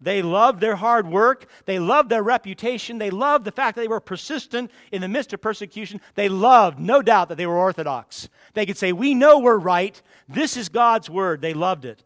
[0.00, 1.46] They loved their hard work.
[1.64, 2.98] They loved their reputation.
[2.98, 6.00] They loved the fact that they were persistent in the midst of persecution.
[6.14, 8.28] They loved, no doubt, that they were orthodox.
[8.54, 10.00] They could say, We know we're right.
[10.28, 11.40] This is God's word.
[11.40, 12.04] They loved it.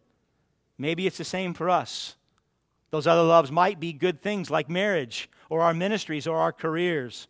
[0.83, 2.17] Maybe it's the same for us.
[2.91, 7.29] Those other loves might be good things like marriage or our ministries or our careers.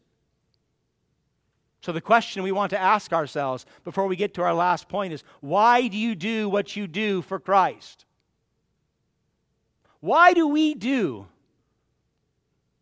[1.82, 5.12] So, the question we want to ask ourselves before we get to our last point
[5.12, 8.06] is why do you do what you do for Christ?
[10.00, 11.26] Why do we do?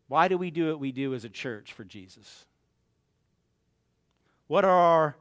[0.07, 2.45] Why do we do what we do as a church for Jesus?
[4.47, 5.17] What are our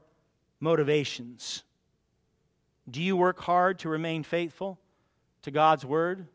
[0.59, 1.63] motivations?
[2.87, 4.77] Do you work hard to remain faithful
[5.43, 6.27] to God's word?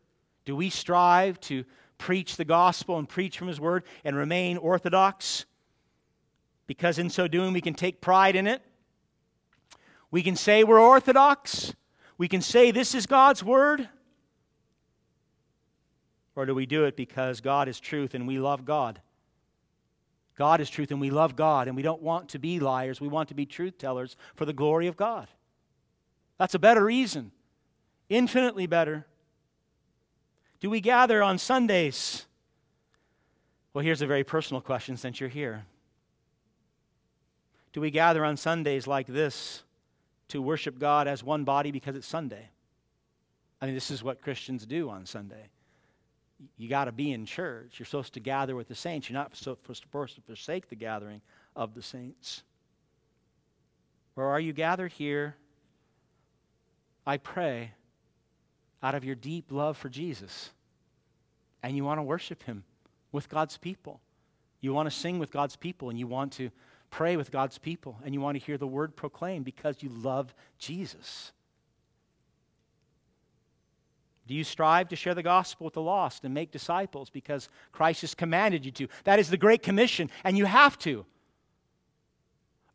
[0.45, 1.65] Do we strive to
[1.97, 5.45] preach the gospel and preach from His word and remain orthodox?
[6.67, 8.61] because in so doing we can take pride in it.
[10.11, 11.73] We can say we're orthodox.
[12.17, 13.87] We can say this is God's word.
[16.35, 19.01] Or do we do it because God is truth and we love God?
[20.37, 22.99] God is truth and we love God and we don't want to be liars.
[22.99, 25.29] We want to be truth tellers for the glory of God.
[26.37, 27.31] That's a better reason,
[28.09, 29.05] infinitely better.
[30.59, 32.25] Do we gather on Sundays?
[33.73, 35.65] Well, here's a very personal question since you're here
[37.75, 39.61] do we gather on Sundays like this
[40.29, 42.47] to worship God as one body because it's Sunday?
[43.59, 45.49] I mean, this is what Christians do on Sunday.
[46.55, 47.77] You got to be in church.
[47.77, 49.09] You're supposed to gather with the saints.
[49.09, 51.19] You're not supposed to forsake the gathering
[51.53, 52.43] of the saints.
[54.15, 55.35] Or are you gathered here,
[57.05, 57.71] I pray,
[58.83, 60.51] out of your deep love for Jesus,
[61.63, 62.63] and you want to worship Him
[63.11, 63.99] with God's people?
[64.61, 66.51] You want to sing with God's people, and you want to
[66.95, 70.33] pray with God's people and you want to hear the word proclaimed because you love
[70.57, 71.33] Jesus?
[74.27, 78.01] Do you strive to share the gospel with the lost and make disciples because Christ
[78.01, 78.87] has commanded you to?
[79.03, 81.05] That is the Great Commission, and you have to.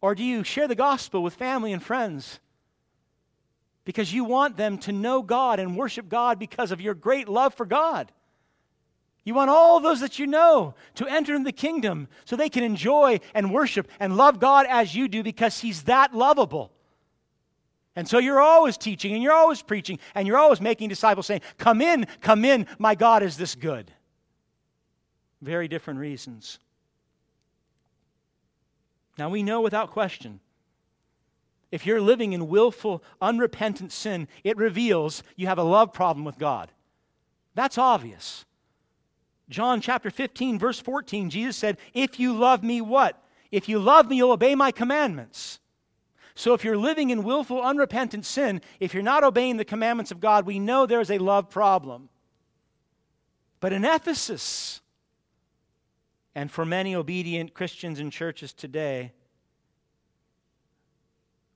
[0.03, 2.41] Or do you share the gospel with family and friends
[3.91, 7.55] because you want them to know God and worship God because of your great love
[7.55, 8.13] for God?
[9.25, 12.63] You want all those that you know to enter in the kingdom so they can
[12.63, 16.71] enjoy and worship and love God as you do because He's that lovable.
[17.97, 21.41] And so you're always teaching and you're always preaching and you're always making disciples saying,
[21.59, 23.91] Come in, come in, my God is this good.
[25.43, 26.61] Very different reasons.
[29.19, 30.39] Now we know without question,
[31.71, 36.39] if you're living in willful, unrepentant sin, it reveals you have a love problem with
[36.39, 36.71] God.
[37.55, 38.45] That's obvious.
[39.49, 43.23] John chapter 15, verse 14, Jesus said, If you love me, what?
[43.51, 45.59] If you love me, you'll obey my commandments.
[46.35, 50.21] So if you're living in willful, unrepentant sin, if you're not obeying the commandments of
[50.21, 52.09] God, we know there's a love problem.
[53.59, 54.81] But in Ephesus,
[56.35, 59.13] and for many obedient Christians in churches today,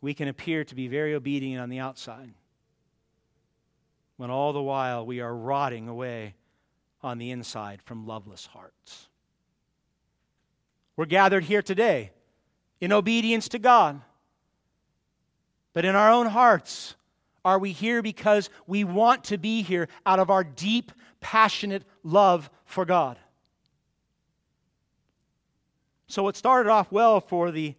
[0.04, 2.34] we can appear to be very obedient on the outside,
[4.18, 6.34] when all the while we are rotting away
[7.02, 9.08] on the inside from loveless hearts.
[10.94, 12.10] We're gathered here today
[12.82, 14.02] in obedience to God.
[15.72, 16.96] But in our own hearts,
[17.42, 22.50] are we here because we want to be here out of our deep, passionate love
[22.66, 23.18] for God?
[26.08, 27.74] So, what started off well for the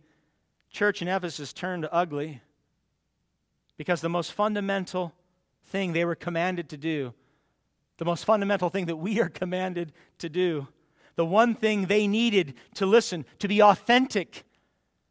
[0.75, 2.41] church in Ephesus turned ugly
[3.77, 5.13] because the most fundamental
[5.65, 7.13] thing they were commanded to do
[7.97, 10.67] the most fundamental thing that we are commanded to do.
[11.15, 14.43] The one thing they needed to listen, to be authentic,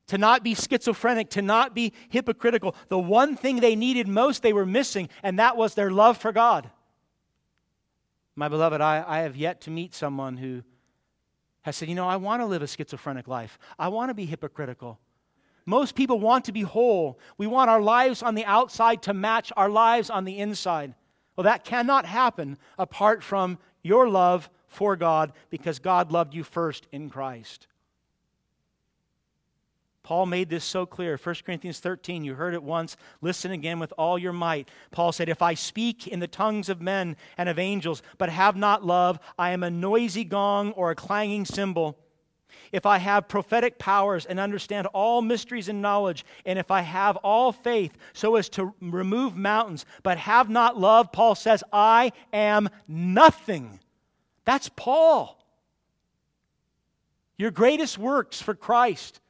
[0.09, 2.77] to not be schizophrenic, to not be hypocritical.
[2.88, 6.31] The one thing they needed most, they were missing, and that was their love for
[6.31, 6.70] God.
[8.37, 10.62] My beloved, I, I have yet to meet someone who
[11.62, 14.26] has said, You know, I want to live a schizophrenic life, I want to be
[14.26, 14.99] hypocritical.
[15.67, 17.19] Most people want to be whole.
[17.39, 20.95] We want our lives on the outside to match our lives on the inside.
[21.37, 26.87] Well, that cannot happen apart from your love for God because God loved you first
[26.93, 27.67] in Christ.
[30.03, 31.17] Paul made this so clear.
[31.17, 32.99] 1 Corinthians 13, you heard it once.
[33.23, 34.69] Listen again with all your might.
[34.91, 38.55] Paul said, If I speak in the tongues of men and of angels, but have
[38.55, 41.99] not love, I am a noisy gong or a clanging cymbal
[42.72, 47.16] if I have prophetic powers and understand all mysteries and knowledge, and if I have
[47.18, 52.68] all faith so as to remove mountains, but have not love, Paul says, I am
[52.88, 53.80] nothing.
[54.44, 55.38] That's Paul.
[57.36, 59.20] Your greatest works for Christ,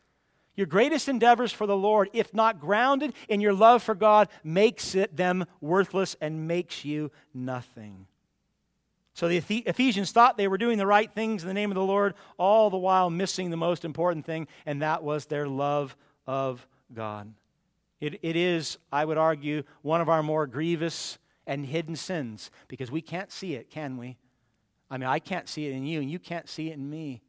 [0.57, 4.95] your greatest endeavors for the Lord, if not grounded in your love for God, makes
[4.95, 8.07] it them worthless and makes you nothing.
[9.15, 11.83] So the Ephesians thought they were doing the right things in the name of the
[11.83, 15.97] Lord, all the while missing the most important thing, and that was their love
[16.27, 17.33] of God.
[18.01, 22.91] It, it is, I would argue, one of our more grievous and hidden sins because
[22.91, 24.17] we can't see it, can we?
[24.91, 27.23] I mean, I can't see it in you, and you can't see it in me.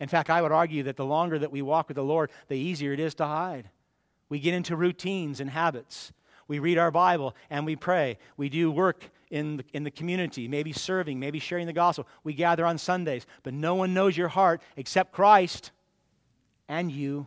[0.00, 2.54] In fact, I would argue that the longer that we walk with the Lord, the
[2.54, 3.70] easier it is to hide.
[4.28, 6.12] We get into routines and habits.
[6.46, 8.18] We read our Bible and we pray.
[8.36, 12.06] We do work in the, in the community, maybe serving, maybe sharing the gospel.
[12.24, 15.70] We gather on Sundays, but no one knows your heart except Christ
[16.68, 17.26] and you.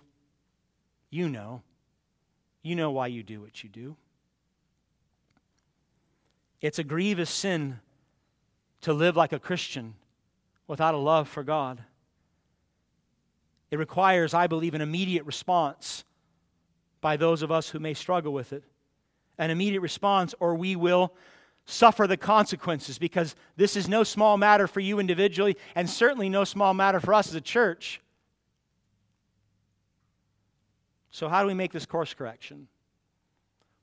[1.10, 1.62] You know.
[2.64, 3.96] You know why you do what you do.
[6.62, 7.80] It's a grievous sin
[8.82, 9.96] to live like a Christian
[10.68, 11.82] without a love for God.
[13.72, 16.04] It requires, I believe, an immediate response
[17.00, 18.64] by those of us who may struggle with it.
[19.38, 21.14] An immediate response, or we will
[21.66, 26.44] suffer the consequences because this is no small matter for you individually and certainly no
[26.44, 28.02] small matter for us as a church.
[31.12, 32.68] So, how do we make this course correction?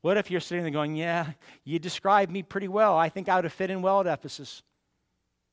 [0.00, 1.32] What if you're sitting there going, Yeah,
[1.64, 2.96] you described me pretty well.
[2.96, 4.62] I think I would have fit in well at Ephesus.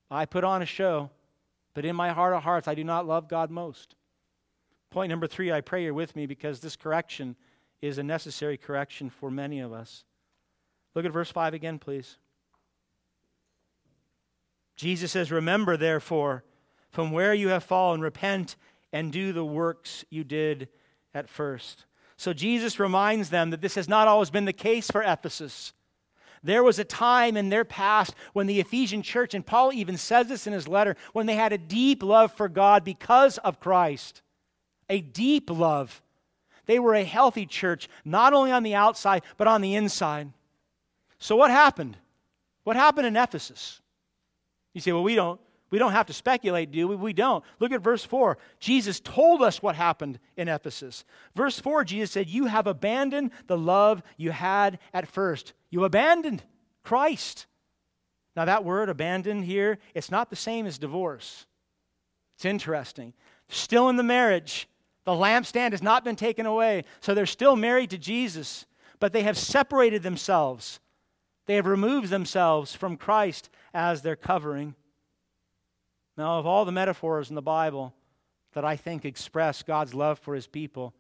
[0.10, 1.10] I put on a show,
[1.74, 3.96] but in my heart of hearts, I do not love God most.
[4.92, 7.36] Point number three, I pray you're with me because this correction
[7.82, 10.06] is a necessary correction for many of us.
[10.96, 12.18] Look at verse 5 again, please.
[14.76, 16.44] Jesus says, Remember, therefore,
[16.90, 18.56] from where you have fallen, repent
[18.94, 20.70] and do the works you did
[21.14, 21.86] at first.
[22.18, 25.74] So Jesus reminds them that this has not always been the case for Ephesus.
[26.42, 30.28] There was a time in their past when the Ephesian church, and Paul even says
[30.28, 34.22] this in his letter, when they had a deep love for God because of Christ.
[34.90, 36.02] A deep love.
[36.68, 40.32] They were a healthy church, not only on the outside, but on the inside.
[41.20, 41.98] So, what happened?
[42.64, 43.82] What happened in Ephesus?
[44.74, 45.40] You say, well, we don't,
[45.70, 46.96] we don't have to speculate, do we?
[46.96, 47.44] We don't.
[47.60, 48.38] Look at verse 4.
[48.60, 51.06] Jesus told us what happened in Ephesus.
[51.36, 55.54] Verse 4, Jesus said, You have abandoned the love you had at first.
[55.70, 56.44] You abandoned
[56.84, 57.48] Christ.
[58.36, 61.46] Now, that word abandoned here, it's not the same as divorce.
[62.36, 63.14] It's interesting.
[63.48, 64.68] Still in the marriage,
[65.06, 66.84] the lampstand has not been taken away.
[67.00, 68.66] So they're still married to Jesus,
[69.00, 70.80] but they have separated themselves.
[71.46, 74.76] They have removed themselves from Christ as their covering.
[76.18, 77.94] Now, of all the metaphors in the Bible
[78.54, 80.94] that I think express God's love for his people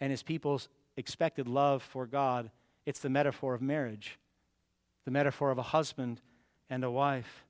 [0.00, 2.50] and his people's expected love for God,
[2.84, 4.18] it's the metaphor of marriage,
[5.04, 6.20] the metaphor of a husband
[6.68, 7.44] and a wife.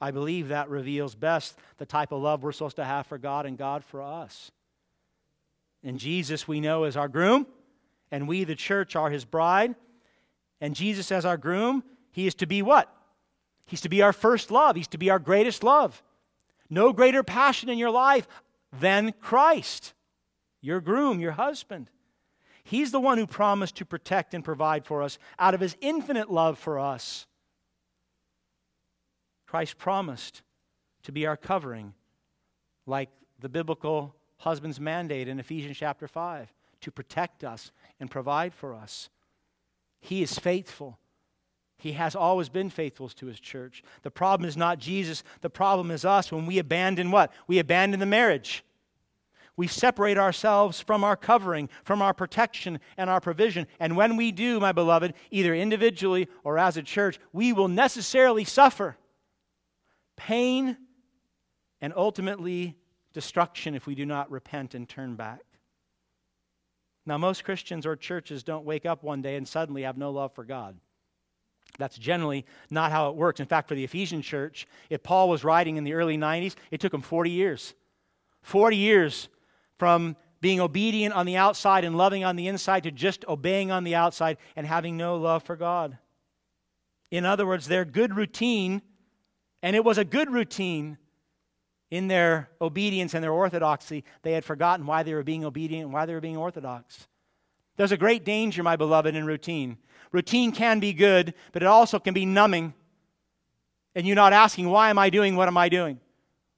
[0.00, 3.46] I believe that reveals best the type of love we're supposed to have for God
[3.46, 4.50] and God for us.
[5.84, 7.46] And Jesus, we know, is our groom,
[8.10, 9.74] and we, the church, are his bride.
[10.62, 12.90] And Jesus, as our groom, he is to be what?
[13.66, 16.02] He's to be our first love, he's to be our greatest love
[16.72, 18.26] no greater passion in your life
[18.80, 19.92] than Christ,
[20.62, 21.90] your groom, your husband.
[22.64, 26.30] He's the one who promised to protect and provide for us out of his infinite
[26.30, 27.26] love for us.
[29.46, 30.40] Christ promised
[31.02, 31.92] to be our covering,
[32.86, 36.50] like the biblical husband's mandate in Ephesians chapter 5
[36.80, 39.10] to protect us and provide for us.
[40.02, 40.98] He is faithful.
[41.78, 43.82] He has always been faithful to his church.
[44.02, 45.24] The problem is not Jesus.
[45.40, 47.32] The problem is us when we abandon what?
[47.46, 48.64] We abandon the marriage.
[49.56, 53.66] We separate ourselves from our covering, from our protection and our provision.
[53.78, 58.44] And when we do, my beloved, either individually or as a church, we will necessarily
[58.44, 58.96] suffer
[60.16, 60.76] pain
[61.80, 62.76] and ultimately
[63.12, 65.42] destruction if we do not repent and turn back.
[67.04, 70.34] Now, most Christians or churches don't wake up one day and suddenly have no love
[70.34, 70.78] for God.
[71.78, 73.40] That's generally not how it works.
[73.40, 76.80] In fact, for the Ephesian church, if Paul was writing in the early 90s, it
[76.80, 77.74] took him 40 years.
[78.42, 79.28] 40 years
[79.78, 83.84] from being obedient on the outside and loving on the inside to just obeying on
[83.84, 85.96] the outside and having no love for God.
[87.10, 88.82] In other words, their good routine,
[89.62, 90.98] and it was a good routine
[91.92, 95.92] in their obedience and their orthodoxy, they had forgotten why they were being obedient and
[95.92, 97.06] why they were being orthodox.
[97.76, 99.76] There's a great danger, my beloved, in routine.
[100.10, 102.72] Routine can be good, but it also can be numbing.
[103.94, 106.00] And you're not asking, why am I doing what am I doing?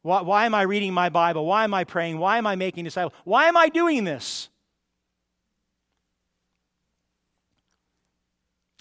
[0.03, 1.45] Why, why am I reading my Bible?
[1.45, 2.17] Why am I praying?
[2.19, 3.13] Why am I making disciples?
[3.25, 4.49] Why am I doing this?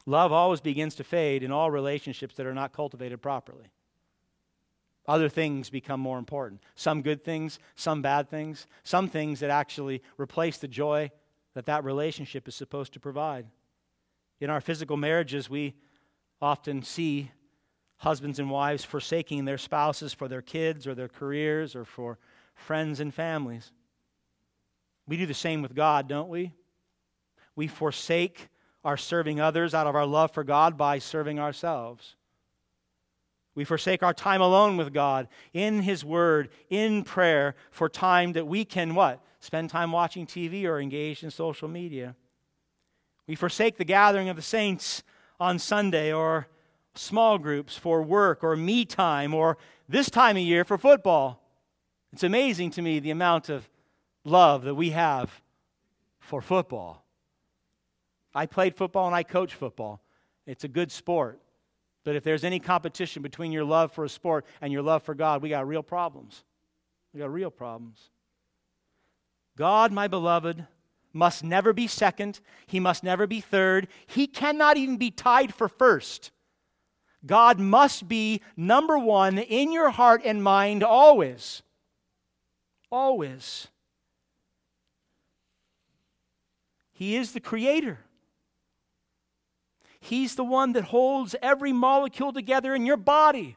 [0.05, 3.71] Love always begins to fade in all relationships that are not cultivated properly.
[5.05, 6.61] Other things become more important.
[6.75, 11.11] Some good things, some bad things, some things that actually replace the joy
[11.55, 13.47] that that relationship is supposed to provide.
[14.39, 15.75] In our physical marriages, we
[16.41, 17.31] often see
[17.97, 22.17] husbands and wives forsaking their spouses for their kids or their careers or for
[22.55, 23.71] friends and families.
[25.07, 26.53] We do the same with God, don't we?
[27.55, 28.49] We forsake
[28.83, 32.15] our serving others out of our love for God by serving ourselves.
[33.55, 38.47] We forsake our time alone with God in His Word, in prayer, for time that
[38.47, 39.23] we can what?
[39.39, 42.15] Spend time watching TV or engage in social media.
[43.27, 45.03] We forsake the gathering of the saints
[45.39, 46.47] on Sunday or
[46.95, 51.41] small groups for work or me time or this time of year for football.
[52.11, 53.69] It's amazing to me the amount of
[54.23, 55.41] love that we have
[56.19, 57.03] for football.
[58.33, 60.01] I played football and I coach football.
[60.45, 61.39] It's a good sport.
[62.03, 65.15] But if there's any competition between your love for a sport and your love for
[65.15, 66.43] God, we got real problems.
[67.13, 68.09] We got real problems.
[69.55, 70.65] God, my beloved,
[71.13, 72.39] must never be second.
[72.65, 73.87] He must never be third.
[74.07, 76.31] He cannot even be tied for first.
[77.25, 81.61] God must be number one in your heart and mind always.
[82.91, 83.67] Always.
[86.91, 87.99] He is the creator.
[90.03, 93.55] He's the one that holds every molecule together in your body.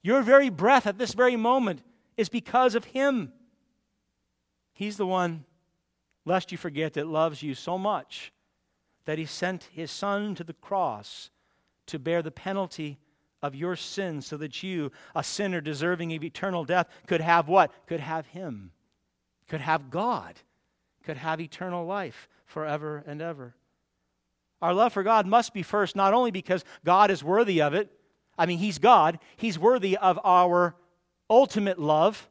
[0.00, 1.82] Your very breath at this very moment
[2.16, 3.32] is because of Him.
[4.72, 5.44] He's the one,
[6.24, 8.32] lest you forget, that loves you so much
[9.04, 11.30] that He sent His Son to the cross
[11.86, 12.96] to bear the penalty
[13.42, 17.72] of your sins so that you, a sinner deserving of eternal death, could have what?
[17.88, 18.70] Could have Him,
[19.48, 20.36] could have God,
[21.02, 23.56] could have eternal life forever and ever.
[24.66, 27.88] Our love for God must be first, not only because God is worthy of it,
[28.36, 30.74] I mean, He's God, He's worthy of our
[31.30, 32.28] ultimate love,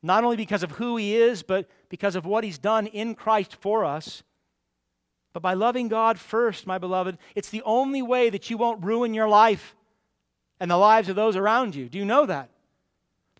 [0.00, 3.56] not only because of who He is, but because of what He's done in Christ
[3.56, 4.22] for us.
[5.32, 9.12] But by loving God first, my beloved, it's the only way that you won't ruin
[9.12, 9.74] your life
[10.60, 11.88] and the lives of those around you.
[11.88, 12.48] Do you know that?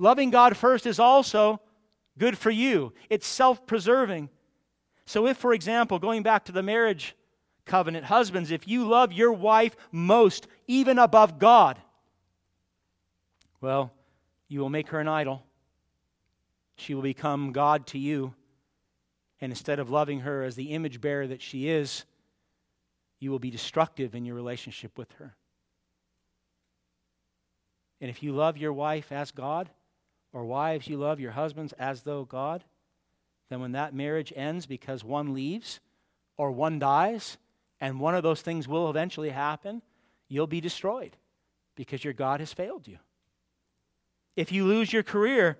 [0.01, 1.61] Loving God first is also
[2.19, 4.31] good for you, it's self preserving.
[5.05, 7.15] So, if, for example, going back to the marriage
[7.67, 8.07] covenant.
[8.07, 11.81] Husbands, if you love your wife most, even above God,
[13.61, 13.93] well,
[14.49, 15.43] you will make her an idol.
[16.77, 18.35] She will become God to you.
[19.41, 22.05] And instead of loving her as the image bearer that she is,
[23.19, 25.35] you will be destructive in your relationship with her.
[28.01, 29.71] And if you love your wife as God,
[30.37, 32.63] or wives, you love your husbands as though God,
[33.49, 35.81] then when that marriage ends because one leaves
[36.37, 37.39] or one dies,
[37.81, 39.83] and one of those things will eventually happen,
[40.29, 41.17] you'll be destroyed
[41.75, 42.99] because your God has failed you.
[44.35, 45.59] If you lose your career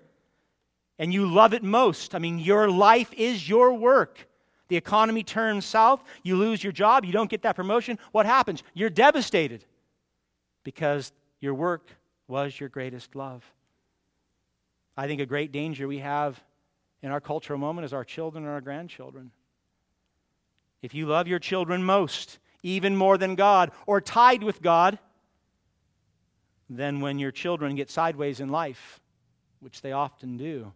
[0.99, 4.27] and you love it most, I mean, your life is your work.
[4.67, 7.97] The economy turns south, you lose your job, you don't get that promotion.
[8.11, 8.63] What happens?
[8.73, 9.63] You're devastated
[10.63, 11.89] because your work
[12.27, 13.43] was your greatest love.
[14.97, 16.41] I think a great danger we have
[17.01, 19.31] in our cultural moment is our children and our grandchildren.
[20.81, 24.99] If you love your children most, even more than God, or tied with God,
[26.69, 28.99] then when your children get sideways in life,
[29.59, 30.71] which they often do,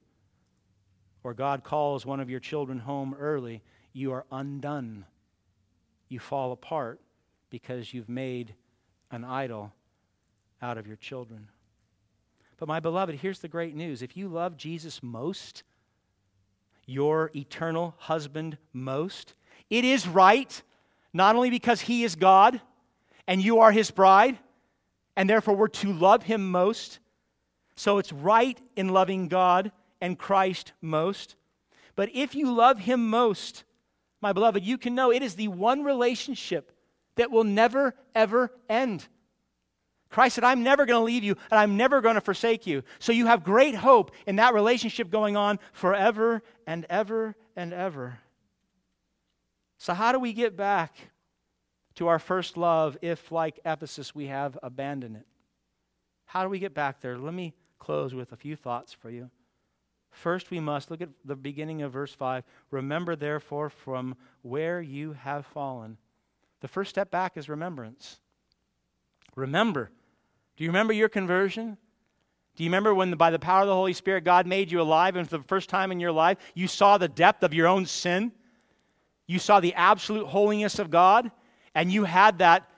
[1.23, 3.61] or God calls one of your children home early,
[3.93, 5.05] you are undone.
[6.09, 6.99] You fall apart
[7.49, 8.55] because you've made
[9.11, 9.71] an idol
[10.61, 11.47] out of your children.
[12.57, 14.01] But, my beloved, here's the great news.
[14.01, 15.63] If you love Jesus most,
[16.85, 19.33] your eternal husband most,
[19.71, 20.61] it is right,
[21.13, 22.61] not only because He is God
[23.25, 24.37] and you are His bride,
[25.15, 26.99] and therefore we're to love Him most.
[27.75, 31.35] So it's right in loving God and Christ most.
[31.95, 33.63] But if you love Him most,
[34.21, 36.71] my beloved, you can know it is the one relationship
[37.15, 39.07] that will never, ever end.
[40.09, 42.83] Christ said, I'm never going to leave you and I'm never going to forsake you.
[42.99, 48.19] So you have great hope in that relationship going on forever and ever and ever.
[49.81, 50.95] So, how do we get back
[51.95, 55.25] to our first love if, like Ephesus, we have abandoned it?
[56.25, 57.17] How do we get back there?
[57.17, 59.31] Let me close with a few thoughts for you.
[60.11, 62.43] First, we must look at the beginning of verse 5.
[62.69, 65.97] Remember, therefore, from where you have fallen.
[66.59, 68.19] The first step back is remembrance.
[69.35, 69.89] Remember.
[70.57, 71.75] Do you remember your conversion?
[72.55, 75.15] Do you remember when, by the power of the Holy Spirit, God made you alive,
[75.15, 77.87] and for the first time in your life, you saw the depth of your own
[77.87, 78.31] sin?
[79.31, 81.31] You saw the absolute holiness of God,
[81.73, 82.69] and you had that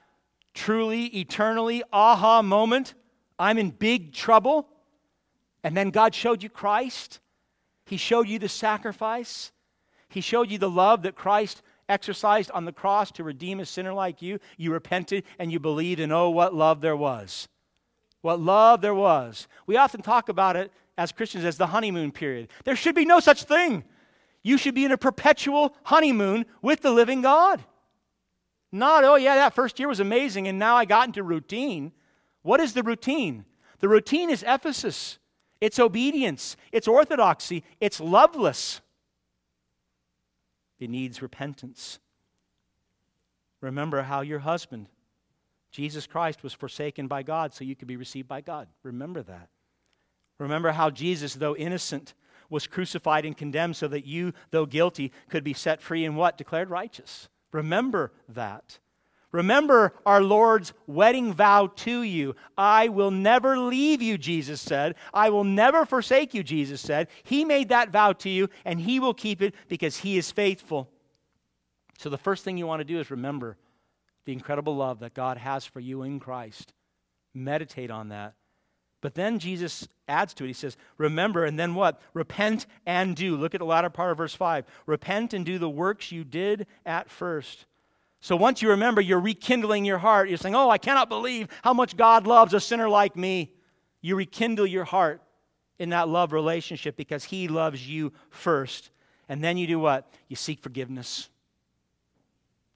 [0.53, 2.93] truly, eternally aha moment
[3.39, 4.67] I'm in big trouble.
[5.63, 7.19] And then God showed you Christ.
[7.85, 9.51] He showed you the sacrifice.
[10.09, 13.93] He showed you the love that Christ exercised on the cross to redeem a sinner
[13.93, 14.39] like you.
[14.57, 17.47] You repented and you believed, and oh, what love there was.
[18.21, 19.47] What love there was.
[19.67, 22.49] We often talk about it as Christians as the honeymoon period.
[22.63, 23.83] There should be no such thing.
[24.43, 27.63] You should be in a perpetual honeymoon with the living God.
[28.71, 31.93] Not, oh, yeah, that first year was amazing, and now I got into routine.
[32.41, 33.45] What is the routine?
[33.79, 35.19] The routine is Ephesus,
[35.61, 38.81] it's obedience, it's orthodoxy, it's loveless.
[40.79, 41.99] It needs repentance.
[43.61, 44.87] Remember how your husband,
[45.71, 48.67] Jesus Christ, was forsaken by God so you could be received by God.
[48.83, 49.49] Remember that.
[50.39, 52.13] Remember how Jesus, though innocent,
[52.53, 56.37] was crucified and condemned so that you, though guilty, could be set free and what?
[56.37, 57.27] Declared righteous.
[57.51, 58.79] Remember that.
[59.31, 62.35] Remember our Lord's wedding vow to you.
[62.55, 64.93] I will never leave you, Jesus said.
[65.11, 67.07] I will never forsake you, Jesus said.
[67.23, 70.87] He made that vow to you, and He will keep it because He is faithful.
[71.97, 73.57] So, the first thing you want to do is remember
[74.25, 76.71] the incredible love that God has for you in Christ.
[77.33, 78.35] Meditate on that.
[79.03, 80.47] But then Jesus adds to it.
[80.47, 82.01] He says, Remember, and then what?
[82.13, 83.35] Repent and do.
[83.35, 84.63] Look at the latter part of verse 5.
[84.85, 87.65] Repent and do the works you did at first.
[88.21, 90.29] So once you remember, you're rekindling your heart.
[90.29, 93.51] You're saying, Oh, I cannot believe how much God loves a sinner like me.
[93.99, 95.21] You rekindle your heart
[95.79, 98.89] in that love relationship because He loves you first.
[99.27, 100.09] And then you do what?
[100.29, 101.27] You seek forgiveness.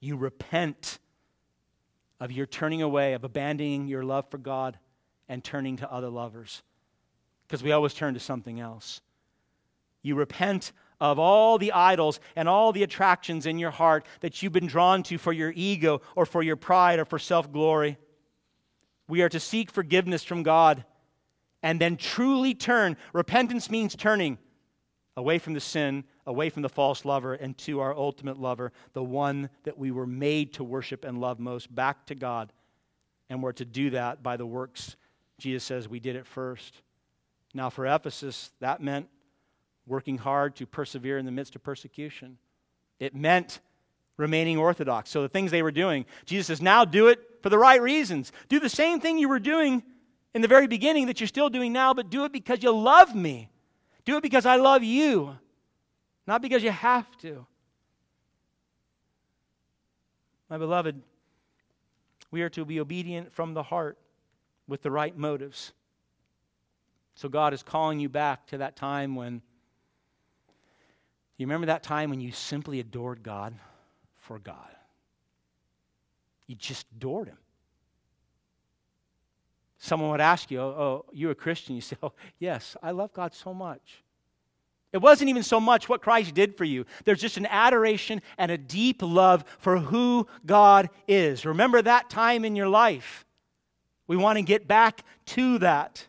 [0.02, 1.00] You repent
[2.20, 4.78] of your turning away, of abandoning your love for God
[5.30, 6.64] and turning to other lovers.
[7.48, 9.02] Because we always turn to something else.
[10.02, 14.54] You repent of all the idols and all the attractions in your heart that you've
[14.54, 17.98] been drawn to for your ego or for your pride or for self glory.
[19.08, 20.84] We are to seek forgiveness from God
[21.64, 22.98] and then truly turn.
[23.14, 24.38] Repentance means turning
[25.16, 29.04] away from the sin, away from the false lover, and to our ultimate lover, the
[29.04, 32.54] one that we were made to worship and love most, back to God.
[33.30, 34.96] And we're to do that by the works.
[35.38, 36.82] Jesus says we did it first.
[37.54, 39.08] Now, for Ephesus, that meant
[39.86, 42.38] working hard to persevere in the midst of persecution.
[43.00, 43.60] It meant
[44.18, 45.10] remaining orthodox.
[45.10, 48.32] So the things they were doing, Jesus says, now do it for the right reasons.
[48.50, 49.84] Do the same thing you were doing
[50.34, 53.16] in the very beginning that you're still doing now, but do it because you love
[53.16, 53.50] me.
[54.06, 55.38] Do it because I love you,
[56.26, 57.46] not because you have to.
[60.50, 61.02] My beloved,
[62.32, 63.98] we are to be obedient from the heart
[64.68, 65.74] with the right motives.
[67.16, 69.42] So God is calling you back to that time when
[71.38, 73.54] you remember that time when you simply adored God
[74.18, 74.56] for God?
[76.48, 77.38] You just adored Him.
[79.78, 81.76] Someone would ask you, Oh, oh you're a Christian.
[81.76, 84.04] You say, Oh, yes, I love God so much.
[84.94, 86.86] It wasn't even so much what Christ did for you.
[87.04, 91.46] There's just an adoration and a deep love for who God is.
[91.46, 93.26] Remember that time in your life.
[94.08, 96.08] We want to get back to that.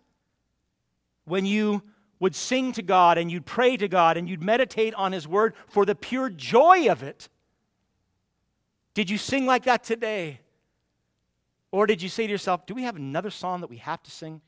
[1.25, 1.83] When you
[2.21, 5.55] would sing to God and you'd pray to God and you'd meditate on His Word
[5.69, 7.29] for the pure joy of it.
[8.95, 10.41] Did you sing like that today?
[11.71, 14.11] Or did you say to yourself, Do we have another song that we have to
[14.11, 14.41] sing?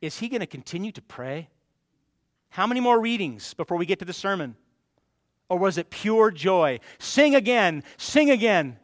[0.00, 1.48] Is He going to continue to pray?
[2.50, 4.56] How many more readings before we get to the sermon?
[5.48, 6.80] Or was it pure joy?
[6.98, 8.78] Sing again, sing again,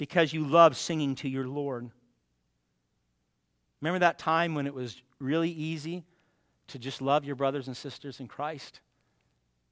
[0.00, 1.90] because you love singing to your Lord.
[3.82, 6.04] Remember that time when it was really easy
[6.68, 8.80] to just love your brothers and sisters in Christ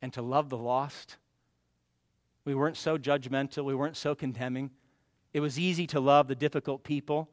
[0.02, 1.16] and to love the lost.
[2.44, 4.70] We weren't so judgmental, we weren't so condemning.
[5.32, 7.30] It was easy to love the difficult people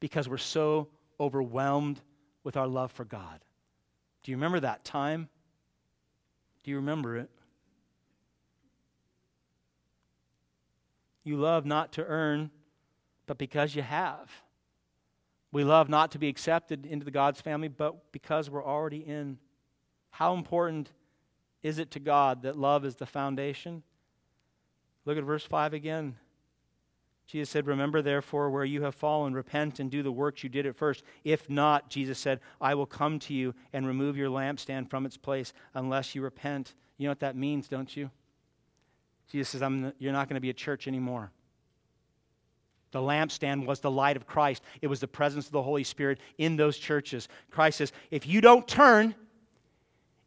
[0.00, 0.88] because we're so
[1.20, 2.00] overwhelmed
[2.44, 3.44] with our love for God.
[4.22, 5.28] Do you remember that time?
[6.64, 7.28] Do you remember it?
[11.28, 12.50] You love not to earn,
[13.26, 14.30] but because you have.
[15.52, 19.36] We love not to be accepted into the God's family, but because we're already in.
[20.08, 20.90] How important
[21.62, 23.82] is it to God that love is the foundation?
[25.04, 26.16] Look at verse 5 again.
[27.26, 30.64] Jesus said, Remember therefore where you have fallen, repent and do the works you did
[30.64, 31.04] at first.
[31.24, 35.18] If not, Jesus said, I will come to you and remove your lampstand from its
[35.18, 36.74] place unless you repent.
[36.96, 38.10] You know what that means, don't you?
[39.30, 39.62] Jesus says,
[39.98, 41.30] You're not going to be a church anymore.
[42.90, 44.62] The lampstand was the light of Christ.
[44.80, 47.28] It was the presence of the Holy Spirit in those churches.
[47.50, 49.14] Christ says, if you don't turn,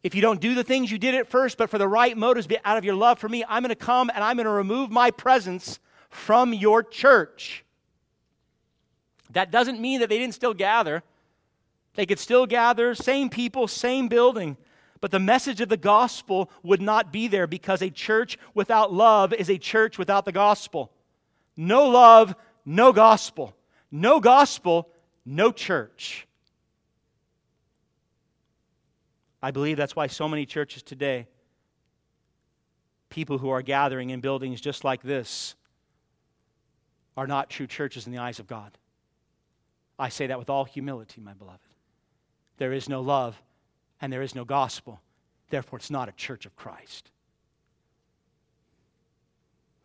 [0.02, 2.46] if you don't do the things you did at first, but for the right motives,
[2.64, 4.90] out of your love for me, I'm going to come and I'm going to remove
[4.90, 7.64] my presence from your church.
[9.30, 11.02] That doesn't mean that they didn't still gather.
[11.94, 14.56] They could still gather, same people, same building.
[15.02, 19.34] But the message of the gospel would not be there because a church without love
[19.34, 20.92] is a church without the gospel.
[21.56, 23.52] No love, no gospel.
[23.90, 24.88] No gospel,
[25.26, 26.28] no church.
[29.42, 31.26] I believe that's why so many churches today,
[33.10, 35.56] people who are gathering in buildings just like this,
[37.16, 38.78] are not true churches in the eyes of God.
[39.98, 41.58] I say that with all humility, my beloved.
[42.58, 43.36] There is no love
[44.02, 45.00] and there is no gospel.
[45.48, 47.10] Therefore, it's not a church of Christ.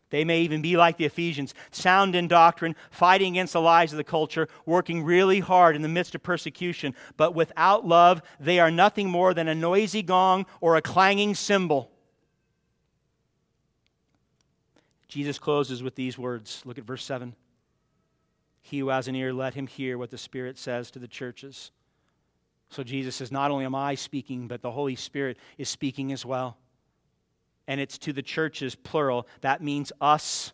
[0.10, 3.98] They may even be like the Ephesians, sound in doctrine, fighting against the lies of
[3.98, 6.96] the culture, working really hard in the midst of persecution.
[7.18, 11.92] But without love, they are nothing more than a noisy gong or a clanging cymbal.
[15.10, 16.62] Jesus closes with these words.
[16.66, 17.36] Look at verse 7.
[18.62, 21.72] He who has an ear, let him hear what the Spirit says to the churches.
[22.70, 26.26] So Jesus says, Not only am I speaking, but the Holy Spirit is speaking as
[26.26, 26.58] well
[27.68, 29.28] and it's to the churches, plural.
[29.42, 30.54] That means us.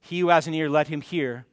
[0.00, 1.46] He who has an ear, let him hear.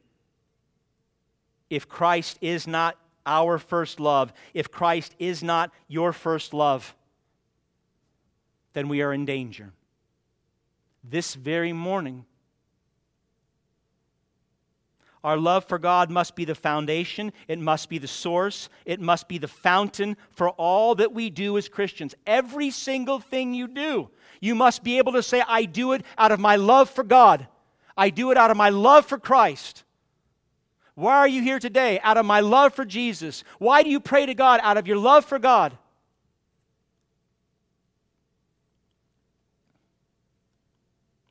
[1.68, 2.96] If Christ is not
[3.26, 6.94] our first love, if Christ is not your first love,
[8.72, 9.72] then we are in danger.
[11.02, 12.24] This very morning,
[15.22, 19.28] our love for God must be the foundation, it must be the source, it must
[19.28, 22.14] be the fountain for all that we do as Christians.
[22.26, 24.08] Every single thing you do,
[24.40, 27.46] you must be able to say, I do it out of my love for God,
[27.96, 29.84] I do it out of my love for Christ.
[30.94, 31.98] Why are you here today?
[32.02, 33.44] Out of my love for Jesus.
[33.58, 34.60] Why do you pray to God?
[34.62, 35.76] Out of your love for God.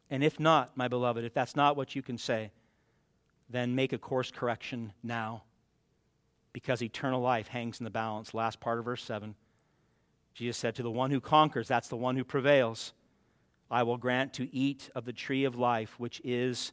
[0.10, 2.52] And if not, my beloved, if that's not what you can say,
[3.50, 5.44] then make a course correction now
[6.54, 8.34] because eternal life hangs in the balance.
[8.34, 9.36] Last part of verse 7.
[10.34, 12.94] Jesus said, To the one who conquers, that's the one who prevails,
[13.72, 16.72] I will grant to eat of the tree of life, which is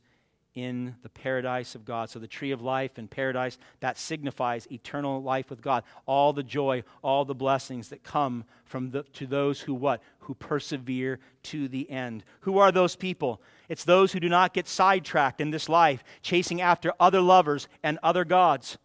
[0.57, 2.09] in the paradise of God.
[2.09, 5.85] So the tree of life and paradise, that signifies eternal life with God.
[6.07, 10.03] All the joy, all the blessings that come from the, to those who what?
[10.21, 12.25] Who persevere to the end.
[12.41, 13.43] Who are those people?
[13.69, 17.99] It's those who do not get sidetracked in this life, chasing after other lovers and
[18.03, 18.79] other gods.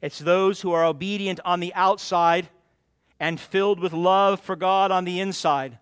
[0.00, 2.48] It's those who are obedient on the outside
[3.20, 5.78] and filled with love for God on the inside.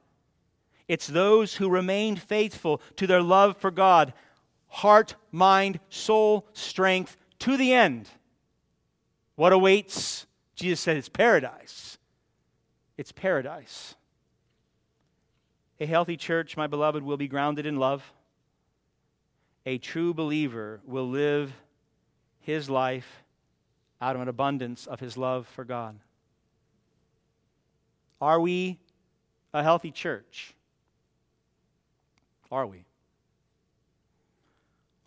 [0.89, 4.13] It's those who remain faithful to their love for God
[4.71, 8.09] heart, mind, soul, strength to the end.
[9.37, 10.27] What awaits?
[10.55, 11.99] Jesus said it's paradise.
[12.97, 13.95] It's paradise.
[15.81, 18.13] A healthy church, my beloved, will be grounded in love.
[19.67, 21.53] A true believer will live
[22.41, 23.23] his life
[24.01, 25.99] out of an abundance of his love for God.
[28.21, 28.79] Are we
[29.55, 30.55] a healthy church?
[32.51, 32.85] Are we?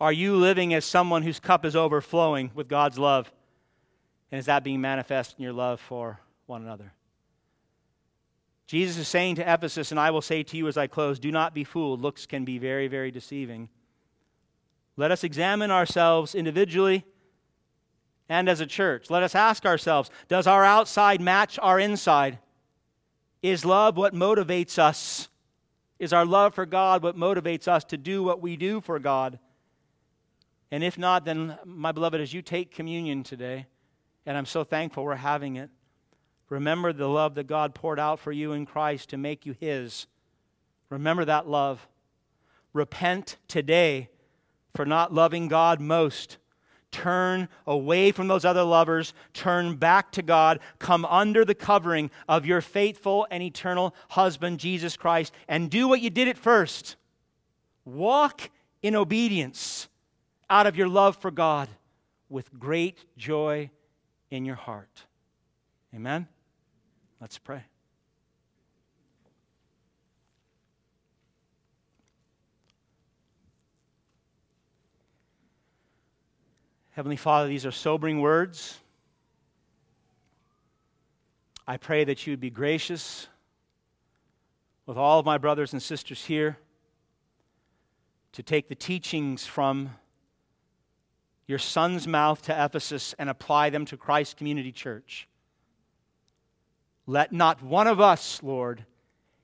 [0.04, 3.32] Are you living as someone whose cup is overflowing with God's love?
[4.34, 6.92] And is that being manifest in your love for one another?
[8.68, 11.32] Jesus is saying to Ephesus, and I will say to you as I close, do
[11.32, 12.02] not be fooled.
[12.02, 13.70] Looks can be very, very deceiving.
[14.98, 17.06] Let us examine ourselves individually
[18.28, 19.10] and as a church.
[19.10, 22.40] Let us ask ourselves Does our outside match our inside?
[23.42, 25.30] Is love what motivates us?
[25.98, 29.40] Is our love for God what motivates us to do what we do for God?
[30.74, 33.68] And if not, then, my beloved, as you take communion today,
[34.26, 35.70] and I'm so thankful we're having it,
[36.50, 40.08] remember the love that God poured out for you in Christ to make you His.
[40.90, 41.88] Remember that love.
[42.74, 44.10] Repent today
[44.74, 46.40] for not loving God most.
[46.90, 49.14] Turn away from those other lovers.
[49.36, 50.60] Turn back to God.
[50.80, 56.02] Come under the covering of your faithful and eternal husband, Jesus Christ, and do what
[56.02, 56.96] you did at first.
[57.86, 58.50] Walk
[58.82, 59.88] in obedience
[60.50, 61.70] out of your love for God
[62.30, 63.70] with great joy
[64.30, 65.04] in your heart.
[65.94, 66.28] Amen?
[67.22, 67.64] Let's pray.
[76.92, 78.78] Heavenly Father, these are sobering words.
[81.68, 83.28] I pray that you would be gracious
[84.86, 86.58] with all of my brothers and sisters here
[88.34, 89.92] to take the teachings from
[91.48, 95.28] your son's mouth to Ephesus and apply them to Christ Community Church.
[97.06, 98.86] Let not one of us, Lord,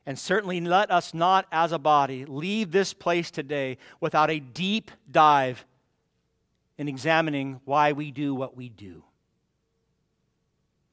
[0.05, 4.91] and certainly let us not as a body leave this place today without a deep
[5.11, 5.65] dive
[6.77, 9.03] in examining why we do what we do.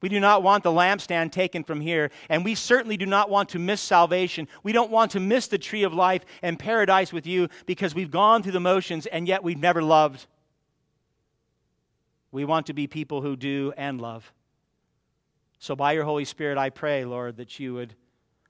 [0.01, 3.49] We do not want the lampstand taken from here, and we certainly do not want
[3.49, 4.47] to miss salvation.
[4.61, 8.11] We don't want to miss the tree of life and paradise with you because we've
[8.11, 10.27] gone through the motions and yet we've never loved.
[12.37, 14.31] We want to be people who do and love.
[15.57, 17.95] So, by your Holy Spirit, I pray, Lord, that you would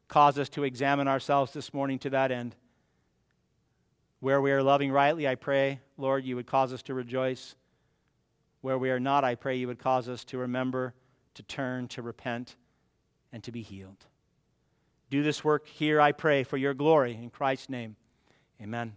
[0.10, 2.54] cause us to examine ourselves this morning to that end.
[4.20, 7.56] Where we are loving rightly, I pray, Lord, you would cause us to rejoice.
[8.60, 10.94] Where we are not, I pray you would cause us to remember,
[11.36, 12.58] to turn, to repent,
[13.32, 14.06] and to be healed.
[15.10, 17.14] Do this work here, I pray, for your glory.
[17.14, 17.96] In Christ's name,
[18.62, 18.92] amen.